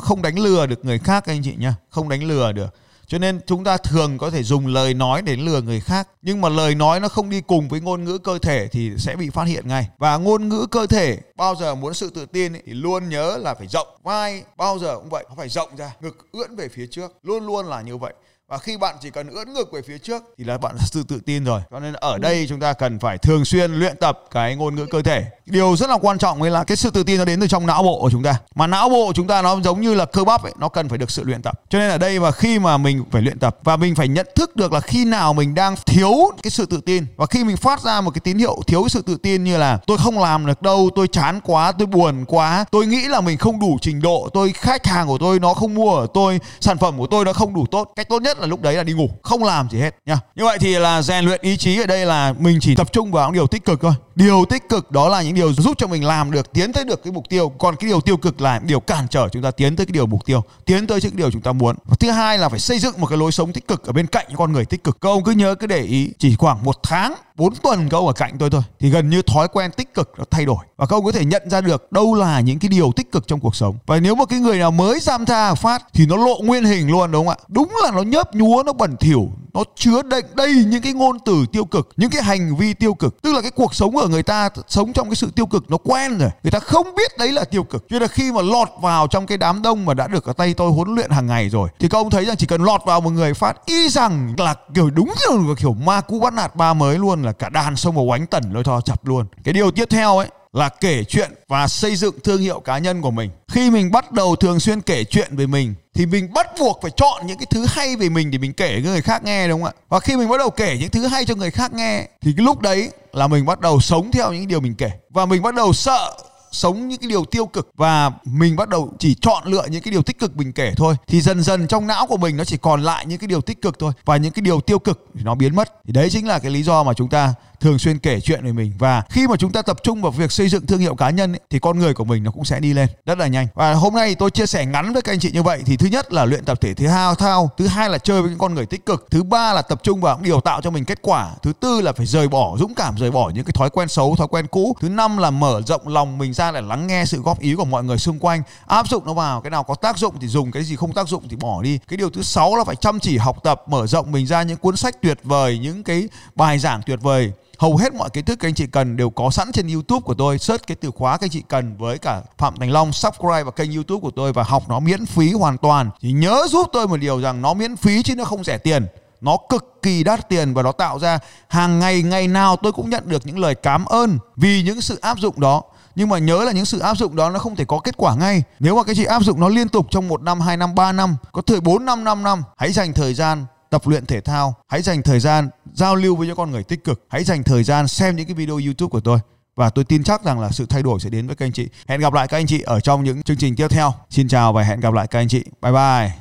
không 0.00 0.22
đánh 0.22 0.38
lừa 0.38 0.66
được 0.66 0.84
người 0.84 0.98
khác 0.98 1.26
anh 1.26 1.42
chị 1.44 1.54
nhá, 1.58 1.74
không 1.90 2.08
đánh 2.08 2.24
lừa 2.24 2.52
được 2.52 2.74
cho 3.12 3.18
nên 3.18 3.40
chúng 3.46 3.64
ta 3.64 3.76
thường 3.76 4.18
có 4.18 4.30
thể 4.30 4.42
dùng 4.42 4.66
lời 4.66 4.94
nói 4.94 5.22
để 5.22 5.36
lừa 5.36 5.60
người 5.60 5.80
khác. 5.80 6.08
Nhưng 6.22 6.40
mà 6.40 6.48
lời 6.48 6.74
nói 6.74 7.00
nó 7.00 7.08
không 7.08 7.30
đi 7.30 7.40
cùng 7.40 7.68
với 7.68 7.80
ngôn 7.80 8.04
ngữ 8.04 8.18
cơ 8.18 8.38
thể 8.38 8.68
thì 8.68 8.90
sẽ 8.98 9.16
bị 9.16 9.30
phát 9.30 9.44
hiện 9.44 9.68
ngay. 9.68 9.88
Và 9.98 10.16
ngôn 10.16 10.48
ngữ 10.48 10.66
cơ 10.70 10.86
thể 10.86 11.18
bao 11.36 11.54
giờ 11.54 11.74
muốn 11.74 11.94
sự 11.94 12.10
tự 12.10 12.26
tin 12.26 12.52
ấy, 12.52 12.62
thì 12.66 12.72
luôn 12.72 13.08
nhớ 13.08 13.38
là 13.40 13.54
phải 13.54 13.66
rộng 13.66 13.86
vai. 14.02 14.42
Bao 14.56 14.78
giờ 14.78 14.96
cũng 14.96 15.08
vậy 15.08 15.24
nó 15.28 15.34
phải 15.36 15.48
rộng 15.48 15.76
ra 15.76 15.92
ngực 16.00 16.26
ưỡn 16.32 16.56
về 16.56 16.68
phía 16.68 16.86
trước. 16.86 17.12
Luôn 17.22 17.46
luôn 17.46 17.66
là 17.66 17.82
như 17.82 17.96
vậy 17.96 18.14
và 18.52 18.58
khi 18.58 18.76
bạn 18.76 18.96
chỉ 19.00 19.10
cần 19.10 19.28
ưỡn 19.28 19.52
ngực 19.52 19.72
về 19.72 19.82
phía 19.82 19.98
trước 19.98 20.22
thì 20.38 20.44
là 20.44 20.58
bạn 20.58 20.76
sự 20.86 21.02
tự 21.02 21.20
tin 21.26 21.44
rồi. 21.44 21.60
Cho 21.70 21.80
nên 21.80 21.92
ở 21.92 22.18
đây 22.18 22.46
chúng 22.48 22.60
ta 22.60 22.72
cần 22.72 22.98
phải 22.98 23.18
thường 23.18 23.44
xuyên 23.44 23.72
luyện 23.72 23.96
tập 23.96 24.20
cái 24.30 24.56
ngôn 24.56 24.74
ngữ 24.74 24.86
cơ 24.90 25.02
thể. 25.02 25.24
Điều 25.46 25.76
rất 25.76 25.90
là 25.90 25.98
quan 26.02 26.18
trọng 26.18 26.42
là 26.42 26.64
cái 26.64 26.76
sự 26.76 26.90
tự 26.90 27.02
tin 27.02 27.18
nó 27.18 27.24
đến 27.24 27.40
từ 27.40 27.46
trong 27.46 27.66
não 27.66 27.82
bộ 27.82 28.00
của 28.00 28.10
chúng 28.10 28.22
ta. 28.22 28.34
Mà 28.54 28.66
não 28.66 28.88
bộ 28.88 29.12
chúng 29.14 29.26
ta 29.26 29.42
nó 29.42 29.60
giống 29.60 29.80
như 29.80 29.94
là 29.94 30.04
cơ 30.04 30.24
bắp 30.24 30.42
ấy, 30.42 30.52
nó 30.58 30.68
cần 30.68 30.88
phải 30.88 30.98
được 30.98 31.10
sự 31.10 31.24
luyện 31.24 31.42
tập. 31.42 31.60
Cho 31.68 31.78
nên 31.78 31.90
ở 31.90 31.98
đây 31.98 32.20
mà 32.20 32.30
khi 32.30 32.58
mà 32.58 32.78
mình 32.78 33.04
phải 33.10 33.22
luyện 33.22 33.38
tập 33.38 33.58
và 33.64 33.76
mình 33.76 33.94
phải 33.94 34.08
nhận 34.08 34.26
thức 34.36 34.56
được 34.56 34.72
là 34.72 34.80
khi 34.80 35.04
nào 35.04 35.32
mình 35.32 35.54
đang 35.54 35.76
thiếu 35.86 36.14
cái 36.42 36.50
sự 36.50 36.66
tự 36.66 36.80
tin 36.86 37.06
và 37.16 37.26
khi 37.26 37.44
mình 37.44 37.56
phát 37.56 37.82
ra 37.82 38.00
một 38.00 38.10
cái 38.10 38.20
tín 38.24 38.38
hiệu 38.38 38.56
thiếu 38.66 38.82
cái 38.82 38.90
sự 38.90 39.02
tự 39.02 39.16
tin 39.16 39.44
như 39.44 39.58
là 39.58 39.78
tôi 39.86 39.98
không 39.98 40.18
làm 40.18 40.46
được 40.46 40.62
đâu, 40.62 40.90
tôi 40.94 41.08
chán 41.08 41.40
quá, 41.44 41.72
tôi 41.72 41.86
buồn 41.86 42.24
quá, 42.24 42.64
tôi 42.70 42.86
nghĩ 42.86 43.08
là 43.08 43.20
mình 43.20 43.38
không 43.38 43.60
đủ 43.60 43.78
trình 43.80 44.02
độ, 44.02 44.28
tôi 44.32 44.52
khách 44.52 44.86
hàng 44.86 45.06
của 45.06 45.18
tôi 45.18 45.40
nó 45.40 45.54
không 45.54 45.74
mua 45.74 45.96
ở 45.96 46.06
tôi, 46.14 46.40
sản 46.60 46.78
phẩm 46.78 46.98
của 46.98 47.06
tôi 47.06 47.24
nó 47.24 47.32
không 47.32 47.54
đủ 47.54 47.66
tốt. 47.66 47.92
Cách 47.96 48.08
tốt 48.08 48.22
nhất 48.22 48.41
là 48.42 48.48
lúc 48.48 48.62
đấy 48.62 48.74
là 48.74 48.82
đi 48.82 48.92
ngủ, 48.92 49.10
không 49.22 49.44
làm 49.44 49.68
gì 49.70 49.78
hết 49.78 49.94
nha. 50.06 50.18
Như 50.34 50.44
vậy 50.44 50.58
thì 50.58 50.78
là 50.78 51.02
rèn 51.02 51.24
luyện 51.24 51.40
ý 51.42 51.56
chí 51.56 51.80
ở 51.80 51.86
đây 51.86 52.06
là 52.06 52.34
mình 52.38 52.58
chỉ 52.60 52.74
tập 52.74 52.92
trung 52.92 53.12
vào 53.12 53.28
những 53.28 53.34
điều 53.34 53.46
tích 53.46 53.64
cực 53.64 53.80
thôi 53.80 53.92
điều 54.14 54.44
tích 54.44 54.68
cực 54.68 54.90
đó 54.90 55.08
là 55.08 55.22
những 55.22 55.34
điều 55.34 55.52
giúp 55.52 55.74
cho 55.78 55.86
mình 55.86 56.04
làm 56.04 56.30
được, 56.30 56.52
tiến 56.52 56.72
tới 56.72 56.84
được 56.84 57.02
cái 57.04 57.12
mục 57.12 57.24
tiêu. 57.28 57.48
Còn 57.48 57.76
cái 57.76 57.88
điều 57.88 58.00
tiêu 58.00 58.16
cực 58.16 58.40
là 58.40 58.58
điều 58.58 58.80
cản 58.80 59.08
trở 59.08 59.28
chúng 59.28 59.42
ta 59.42 59.50
tiến 59.50 59.76
tới 59.76 59.86
cái 59.86 59.92
điều 59.92 60.06
mục 60.06 60.26
tiêu, 60.26 60.42
tiến 60.64 60.86
tới 60.86 61.00
những 61.02 61.16
điều 61.16 61.30
chúng 61.30 61.42
ta 61.42 61.52
muốn. 61.52 61.76
Và 61.84 61.96
thứ 62.00 62.10
hai 62.10 62.38
là 62.38 62.48
phải 62.48 62.58
xây 62.58 62.78
dựng 62.78 63.00
một 63.00 63.06
cái 63.06 63.18
lối 63.18 63.32
sống 63.32 63.52
tích 63.52 63.68
cực 63.68 63.84
ở 63.86 63.92
bên 63.92 64.06
cạnh 64.06 64.26
những 64.28 64.38
con 64.38 64.52
người 64.52 64.64
tích 64.64 64.84
cực. 64.84 65.00
Các 65.00 65.08
ông 65.08 65.24
cứ 65.24 65.32
nhớ, 65.32 65.54
cứ 65.54 65.66
để 65.66 65.80
ý, 65.80 66.12
chỉ 66.18 66.36
khoảng 66.36 66.64
một 66.64 66.76
tháng 66.82 67.14
4 67.36 67.54
tuần 67.54 67.88
các 67.88 67.98
ông 67.98 68.06
ở 68.06 68.12
cạnh 68.12 68.38
tôi 68.38 68.50
thôi, 68.50 68.62
thì 68.80 68.90
gần 68.90 69.10
như 69.10 69.22
thói 69.22 69.48
quen 69.48 69.70
tích 69.76 69.94
cực 69.94 70.12
nó 70.18 70.24
thay 70.30 70.44
đổi. 70.44 70.64
Và 70.76 70.86
các 70.86 70.96
ông 70.96 71.04
có 71.04 71.12
thể 71.12 71.24
nhận 71.24 71.50
ra 71.50 71.60
được 71.60 71.92
đâu 71.92 72.14
là 72.14 72.40
những 72.40 72.58
cái 72.58 72.68
điều 72.68 72.92
tích 72.96 73.12
cực 73.12 73.28
trong 73.28 73.40
cuộc 73.40 73.56
sống. 73.56 73.76
Và 73.86 74.00
nếu 74.00 74.14
một 74.14 74.24
cái 74.24 74.38
người 74.38 74.58
nào 74.58 74.70
mới 74.70 74.98
tham 75.06 75.26
gia 75.26 75.54
phát 75.54 75.82
thì 75.92 76.06
nó 76.06 76.16
lộ 76.16 76.40
nguyên 76.42 76.64
hình 76.64 76.90
luôn, 76.90 77.12
đúng 77.12 77.26
không 77.26 77.36
ạ? 77.38 77.44
Đúng 77.48 77.72
là 77.84 77.90
nó 77.90 78.02
nhớp 78.02 78.34
nhúa, 78.34 78.62
nó 78.66 78.72
bẩn 78.72 78.96
thỉu 78.96 79.30
nó 79.54 79.64
chứa 79.76 80.02
đầy 80.02 80.22
đầy 80.34 80.54
những 80.66 80.82
cái 80.82 80.92
ngôn 80.92 81.18
từ 81.24 81.44
tiêu 81.52 81.64
cực 81.64 81.88
những 81.96 82.10
cái 82.10 82.22
hành 82.22 82.56
vi 82.56 82.74
tiêu 82.74 82.94
cực. 82.94 83.22
Tức 83.22 83.32
là 83.32 83.40
cái 83.40 83.50
cuộc 83.50 83.74
sống 83.74 83.94
của 83.94 84.08
người 84.08 84.22
ta 84.22 84.48
sống 84.68 84.92
trong 84.92 85.08
cái 85.08 85.16
sự 85.16 85.30
tiêu 85.36 85.46
cực 85.46 85.70
nó 85.70 85.76
quen 85.76 86.18
rồi. 86.18 86.30
Người 86.42 86.50
ta 86.50 86.58
không 86.58 86.94
biết 86.96 87.18
đấy 87.18 87.32
là 87.32 87.44
tiêu 87.44 87.64
cực. 87.64 87.82
Cho 87.88 87.94
nên 87.94 88.02
là 88.02 88.08
khi 88.08 88.32
mà 88.32 88.42
lọt 88.42 88.68
vào 88.80 89.06
trong 89.06 89.26
cái 89.26 89.38
đám 89.38 89.62
đông 89.62 89.84
mà 89.84 89.94
đã 89.94 90.06
được 90.06 90.24
ở 90.24 90.32
tay 90.32 90.54
tôi 90.54 90.70
huấn 90.70 90.94
luyện 90.94 91.10
hàng 91.10 91.26
ngày 91.26 91.48
rồi 91.48 91.68
thì 91.78 91.88
các 91.88 91.98
ông 91.98 92.10
thấy 92.10 92.24
rằng 92.24 92.36
chỉ 92.36 92.46
cần 92.46 92.62
lọt 92.62 92.80
vào 92.86 93.00
một 93.00 93.10
người 93.10 93.34
phát 93.34 93.66
y 93.66 93.88
rằng 93.88 94.34
là 94.38 94.54
kiểu 94.74 94.90
đúng 94.90 95.12
kiểu, 95.26 95.54
kiểu 95.58 95.72
ma 95.72 96.00
cú 96.00 96.20
bắt 96.20 96.32
nạt 96.32 96.56
ba 96.56 96.74
mới 96.74 96.98
luôn 96.98 97.22
là 97.22 97.32
cả 97.32 97.48
đàn 97.48 97.76
xông 97.76 97.94
vào 97.94 98.04
oánh 98.04 98.26
tẩn 98.26 98.52
lôi 98.52 98.64
thò 98.64 98.80
chập 98.80 99.06
luôn. 99.06 99.26
Cái 99.44 99.54
điều 99.54 99.70
tiếp 99.70 99.84
theo 99.90 100.18
ấy 100.18 100.28
là 100.52 100.68
kể 100.68 101.04
chuyện 101.04 101.30
và 101.48 101.68
xây 101.68 101.96
dựng 101.96 102.14
thương 102.24 102.40
hiệu 102.40 102.60
cá 102.60 102.78
nhân 102.78 103.02
của 103.02 103.10
mình. 103.10 103.30
Khi 103.48 103.70
mình 103.70 103.90
bắt 103.90 104.12
đầu 104.12 104.36
thường 104.36 104.60
xuyên 104.60 104.80
kể 104.80 105.04
chuyện 105.04 105.36
về 105.36 105.46
mình, 105.46 105.74
thì 105.94 106.06
mình 106.06 106.32
bắt 106.32 106.46
buộc 106.58 106.78
phải 106.82 106.90
chọn 106.96 107.26
những 107.26 107.38
cái 107.38 107.46
thứ 107.50 107.66
hay 107.68 107.96
về 107.96 108.08
mình 108.08 108.30
để 108.30 108.38
mình 108.38 108.52
kể 108.52 108.80
cho 108.84 108.90
người 108.90 109.02
khác 109.02 109.24
nghe, 109.24 109.48
đúng 109.48 109.62
không 109.62 109.72
ạ? 109.76 109.82
Và 109.88 110.00
khi 110.00 110.16
mình 110.16 110.28
bắt 110.28 110.38
đầu 110.38 110.50
kể 110.50 110.76
những 110.80 110.90
thứ 110.90 111.06
hay 111.06 111.24
cho 111.24 111.34
người 111.34 111.50
khác 111.50 111.72
nghe, 111.72 112.08
thì 112.20 112.32
cái 112.36 112.44
lúc 112.44 112.60
đấy 112.60 112.90
là 113.12 113.26
mình 113.26 113.46
bắt 113.46 113.60
đầu 113.60 113.80
sống 113.80 114.10
theo 114.12 114.32
những 114.32 114.48
điều 114.48 114.60
mình 114.60 114.74
kể 114.74 114.90
và 115.10 115.26
mình 115.26 115.42
bắt 115.42 115.54
đầu 115.54 115.72
sợ 115.72 116.16
sống 116.52 116.88
những 116.88 117.00
cái 117.00 117.08
điều 117.08 117.24
tiêu 117.24 117.46
cực 117.46 117.70
và 117.76 118.10
mình 118.24 118.56
bắt 118.56 118.68
đầu 118.68 118.92
chỉ 118.98 119.16
chọn 119.20 119.42
lựa 119.46 119.66
những 119.70 119.82
cái 119.82 119.92
điều 119.92 120.02
tích 120.02 120.18
cực 120.18 120.36
mình 120.36 120.52
kể 120.52 120.72
thôi 120.76 120.94
thì 121.06 121.20
dần 121.20 121.42
dần 121.42 121.66
trong 121.66 121.86
não 121.86 122.06
của 122.06 122.16
mình 122.16 122.36
nó 122.36 122.44
chỉ 122.44 122.56
còn 122.56 122.82
lại 122.82 123.06
những 123.06 123.18
cái 123.18 123.28
điều 123.28 123.40
tích 123.40 123.62
cực 123.62 123.78
thôi 123.78 123.92
và 124.04 124.16
những 124.16 124.32
cái 124.32 124.42
điều 124.42 124.60
tiêu 124.60 124.78
cực 124.78 125.06
thì 125.14 125.20
nó 125.24 125.34
biến 125.34 125.56
mất 125.56 125.72
thì 125.86 125.92
đấy 125.92 126.10
chính 126.10 126.26
là 126.26 126.38
cái 126.38 126.50
lý 126.50 126.62
do 126.62 126.82
mà 126.82 126.92
chúng 126.94 127.08
ta 127.08 127.34
thường 127.62 127.78
xuyên 127.78 127.98
kể 127.98 128.20
chuyện 128.20 128.44
về 128.44 128.52
mình. 128.52 128.72
Và 128.78 129.02
khi 129.10 129.26
mà 129.26 129.36
chúng 129.36 129.52
ta 129.52 129.62
tập 129.62 129.76
trung 129.82 130.02
vào 130.02 130.12
việc 130.12 130.32
xây 130.32 130.48
dựng 130.48 130.66
thương 130.66 130.80
hiệu 130.80 130.94
cá 130.94 131.10
nhân 131.10 131.32
ấy, 131.32 131.40
thì 131.50 131.58
con 131.58 131.78
người 131.78 131.94
của 131.94 132.04
mình 132.04 132.22
nó 132.22 132.30
cũng 132.30 132.44
sẽ 132.44 132.60
đi 132.60 132.72
lên 132.72 132.88
rất 133.06 133.18
là 133.18 133.26
nhanh. 133.26 133.46
Và 133.54 133.74
hôm 133.74 133.94
nay 133.94 134.14
tôi 134.14 134.30
chia 134.30 134.46
sẻ 134.46 134.66
ngắn 134.66 134.92
với 134.92 135.02
các 135.02 135.12
anh 135.12 135.18
chị 135.18 135.30
như 135.30 135.42
vậy 135.42 135.62
thì 135.66 135.76
thứ 135.76 135.86
nhất 135.86 136.12
là 136.12 136.24
luyện 136.24 136.44
tập 136.44 136.60
thể 136.60 136.74
thể 136.74 136.86
thao 136.86 137.14
thao 137.14 137.50
thứ 137.56 137.66
hai 137.66 137.90
là 137.90 137.98
chơi 137.98 138.22
với 138.22 138.30
những 138.30 138.38
con 138.38 138.54
người 138.54 138.66
tích 138.66 138.86
cực 138.86 139.06
thứ 139.10 139.22
ba 139.22 139.52
là 139.52 139.62
tập 139.62 139.80
trung 139.82 140.00
vào 140.00 140.18
điều 140.22 140.40
tạo 140.40 140.60
cho 140.60 140.70
mình 140.70 140.84
kết 140.84 140.98
quả 141.02 141.30
thứ 141.42 141.52
tư 141.60 141.80
là 141.80 141.92
phải 141.92 142.06
rời 142.06 142.28
bỏ 142.28 142.56
dũng 142.58 142.74
cảm 142.74 142.96
rời 142.96 143.10
bỏ 143.10 143.30
những 143.34 143.44
cái 143.44 143.52
thói 143.52 143.70
quen 143.70 143.88
xấu 143.88 144.16
thói 144.16 144.28
quen 144.28 144.46
cũ 144.46 144.76
thứ 144.80 144.88
năm 144.88 145.18
là 145.18 145.30
mở 145.30 145.62
rộng 145.66 145.88
lòng 145.88 146.18
mình 146.18 146.32
ra 146.32 146.52
để 146.52 146.60
lắng 146.60 146.86
nghe 146.86 147.04
sự 147.04 147.22
góp 147.22 147.40
ý 147.40 147.54
của 147.54 147.64
mọi 147.64 147.84
người 147.84 147.98
xung 147.98 148.18
quanh 148.18 148.42
áp 148.66 148.88
dụng 148.88 149.06
nó 149.06 149.12
vào 149.12 149.40
cái 149.40 149.50
nào 149.50 149.62
có 149.62 149.74
tác 149.74 149.98
dụng 149.98 150.14
thì 150.20 150.28
dùng 150.28 150.50
cái 150.50 150.64
gì 150.64 150.76
không 150.76 150.92
tác 150.92 151.08
dụng 151.08 151.28
thì 151.28 151.36
bỏ 151.36 151.62
đi. 151.62 151.78
Cái 151.88 151.96
điều 151.96 152.10
thứ 152.10 152.22
sáu 152.22 152.56
là 152.56 152.64
phải 152.64 152.76
chăm 152.76 153.00
chỉ 153.00 153.18
học 153.18 153.36
tập 153.42 153.62
mở 153.66 153.86
rộng 153.86 154.12
mình 154.12 154.26
ra 154.26 154.42
những 154.42 154.56
cuốn 154.56 154.76
sách 154.76 155.02
tuyệt 155.02 155.18
vời 155.22 155.58
những 155.58 155.82
cái 155.82 156.08
bài 156.34 156.58
giảng 156.58 156.80
tuyệt 156.86 156.98
vời 157.02 157.32
hầu 157.58 157.76
hết 157.76 157.94
mọi 157.94 158.10
kiến 158.10 158.24
thức 158.24 158.38
các 158.38 158.48
anh 158.48 158.54
chị 158.54 158.66
cần 158.66 158.96
đều 158.96 159.10
có 159.10 159.30
sẵn 159.30 159.52
trên 159.52 159.68
YouTube 159.68 160.00
của 160.04 160.14
tôi. 160.14 160.38
Search 160.38 160.66
cái 160.66 160.76
từ 160.80 160.90
khóa 160.90 161.16
các 161.16 161.24
anh 161.24 161.30
chị 161.30 161.42
cần 161.48 161.76
với 161.76 161.98
cả 161.98 162.22
Phạm 162.38 162.56
Thành 162.56 162.70
Long, 162.70 162.92
subscribe 162.92 163.42
vào 163.42 163.52
kênh 163.52 163.72
YouTube 163.72 164.00
của 164.00 164.10
tôi 164.16 164.32
và 164.32 164.42
học 164.42 164.62
nó 164.68 164.80
miễn 164.80 165.06
phí 165.06 165.32
hoàn 165.32 165.58
toàn. 165.58 165.90
Thì 166.00 166.12
nhớ 166.12 166.46
giúp 166.50 166.66
tôi 166.72 166.88
một 166.88 166.96
điều 166.96 167.20
rằng 167.20 167.42
nó 167.42 167.54
miễn 167.54 167.76
phí 167.76 168.02
chứ 168.02 168.16
nó 168.16 168.24
không 168.24 168.44
rẻ 168.44 168.58
tiền. 168.58 168.86
Nó 169.20 169.36
cực 169.48 169.82
kỳ 169.82 170.04
đắt 170.04 170.28
tiền 170.28 170.54
và 170.54 170.62
nó 170.62 170.72
tạo 170.72 170.98
ra 170.98 171.18
hàng 171.48 171.78
ngày 171.78 172.02
ngày 172.02 172.28
nào 172.28 172.56
tôi 172.56 172.72
cũng 172.72 172.90
nhận 172.90 173.08
được 173.08 173.26
những 173.26 173.38
lời 173.38 173.54
cảm 173.54 173.84
ơn 173.84 174.18
vì 174.36 174.62
những 174.62 174.80
sự 174.80 174.98
áp 175.02 175.18
dụng 175.18 175.40
đó. 175.40 175.62
Nhưng 175.94 176.08
mà 176.08 176.18
nhớ 176.18 176.44
là 176.44 176.52
những 176.52 176.64
sự 176.64 176.78
áp 176.78 176.94
dụng 176.94 177.16
đó 177.16 177.30
nó 177.30 177.38
không 177.38 177.56
thể 177.56 177.64
có 177.64 177.78
kết 177.78 177.96
quả 177.96 178.14
ngay. 178.14 178.42
Nếu 178.60 178.76
mà 178.76 178.82
các 178.82 178.96
chị 178.96 179.04
áp 179.04 179.22
dụng 179.22 179.40
nó 179.40 179.48
liên 179.48 179.68
tục 179.68 179.86
trong 179.90 180.08
một 180.08 180.22
năm, 180.22 180.40
hai 180.40 180.56
năm, 180.56 180.74
ba 180.74 180.92
năm, 180.92 181.16
có 181.32 181.42
thời 181.42 181.60
bốn 181.60 181.84
năm 181.84 182.04
năm 182.04 182.22
năm, 182.22 182.42
hãy 182.56 182.72
dành 182.72 182.92
thời 182.92 183.14
gian 183.14 183.46
tập 183.70 183.88
luyện 183.88 184.06
thể 184.06 184.20
thao. 184.20 184.54
Hãy 184.68 184.82
dành 184.82 185.02
thời 185.02 185.20
gian 185.20 185.48
giao 185.72 185.96
lưu 185.96 186.16
với 186.16 186.26
những 186.26 186.36
con 186.36 186.50
người 186.50 186.62
tích 186.62 186.84
cực. 186.84 187.06
Hãy 187.08 187.24
dành 187.24 187.42
thời 187.42 187.64
gian 187.64 187.88
xem 187.88 188.16
những 188.16 188.26
cái 188.26 188.34
video 188.34 188.56
youtube 188.56 188.90
của 188.90 189.00
tôi 189.00 189.18
và 189.56 189.70
tôi 189.70 189.84
tin 189.84 190.04
chắc 190.04 190.24
rằng 190.24 190.40
là 190.40 190.50
sự 190.50 190.66
thay 190.66 190.82
đổi 190.82 191.00
sẽ 191.00 191.10
đến 191.10 191.26
với 191.26 191.36
các 191.36 191.46
anh 191.46 191.52
chị. 191.52 191.68
Hẹn 191.86 192.00
gặp 192.00 192.12
lại 192.12 192.28
các 192.28 192.36
anh 192.36 192.46
chị 192.46 192.62
ở 192.62 192.80
trong 192.80 193.04
những 193.04 193.22
chương 193.22 193.36
trình 193.36 193.56
tiếp 193.56 193.68
theo. 193.68 193.92
Xin 194.10 194.28
chào 194.28 194.52
và 194.52 194.62
hẹn 194.62 194.80
gặp 194.80 194.94
lại 194.94 195.06
các 195.06 195.18
anh 195.18 195.28
chị. 195.28 195.44
Bye 195.62 195.72
bye. 195.72 196.12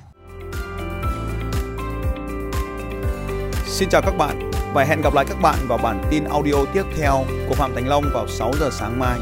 Xin 3.66 3.90
chào 3.90 4.02
các 4.02 4.18
bạn 4.18 4.52
và 4.74 4.84
hẹn 4.84 5.02
gặp 5.02 5.14
lại 5.14 5.26
các 5.30 5.42
bạn 5.42 5.68
vào 5.68 5.78
bản 5.78 6.04
tin 6.12 6.24
audio 6.24 6.66
tiếp 6.74 6.84
theo 6.98 7.26
của 7.50 7.56
Phạm 7.56 7.76
Thành 7.76 7.88
Long 7.88 8.04
vào 8.14 8.28
6 8.28 8.52
giờ 8.60 8.70
sáng 8.72 9.00
mai. 9.00 9.20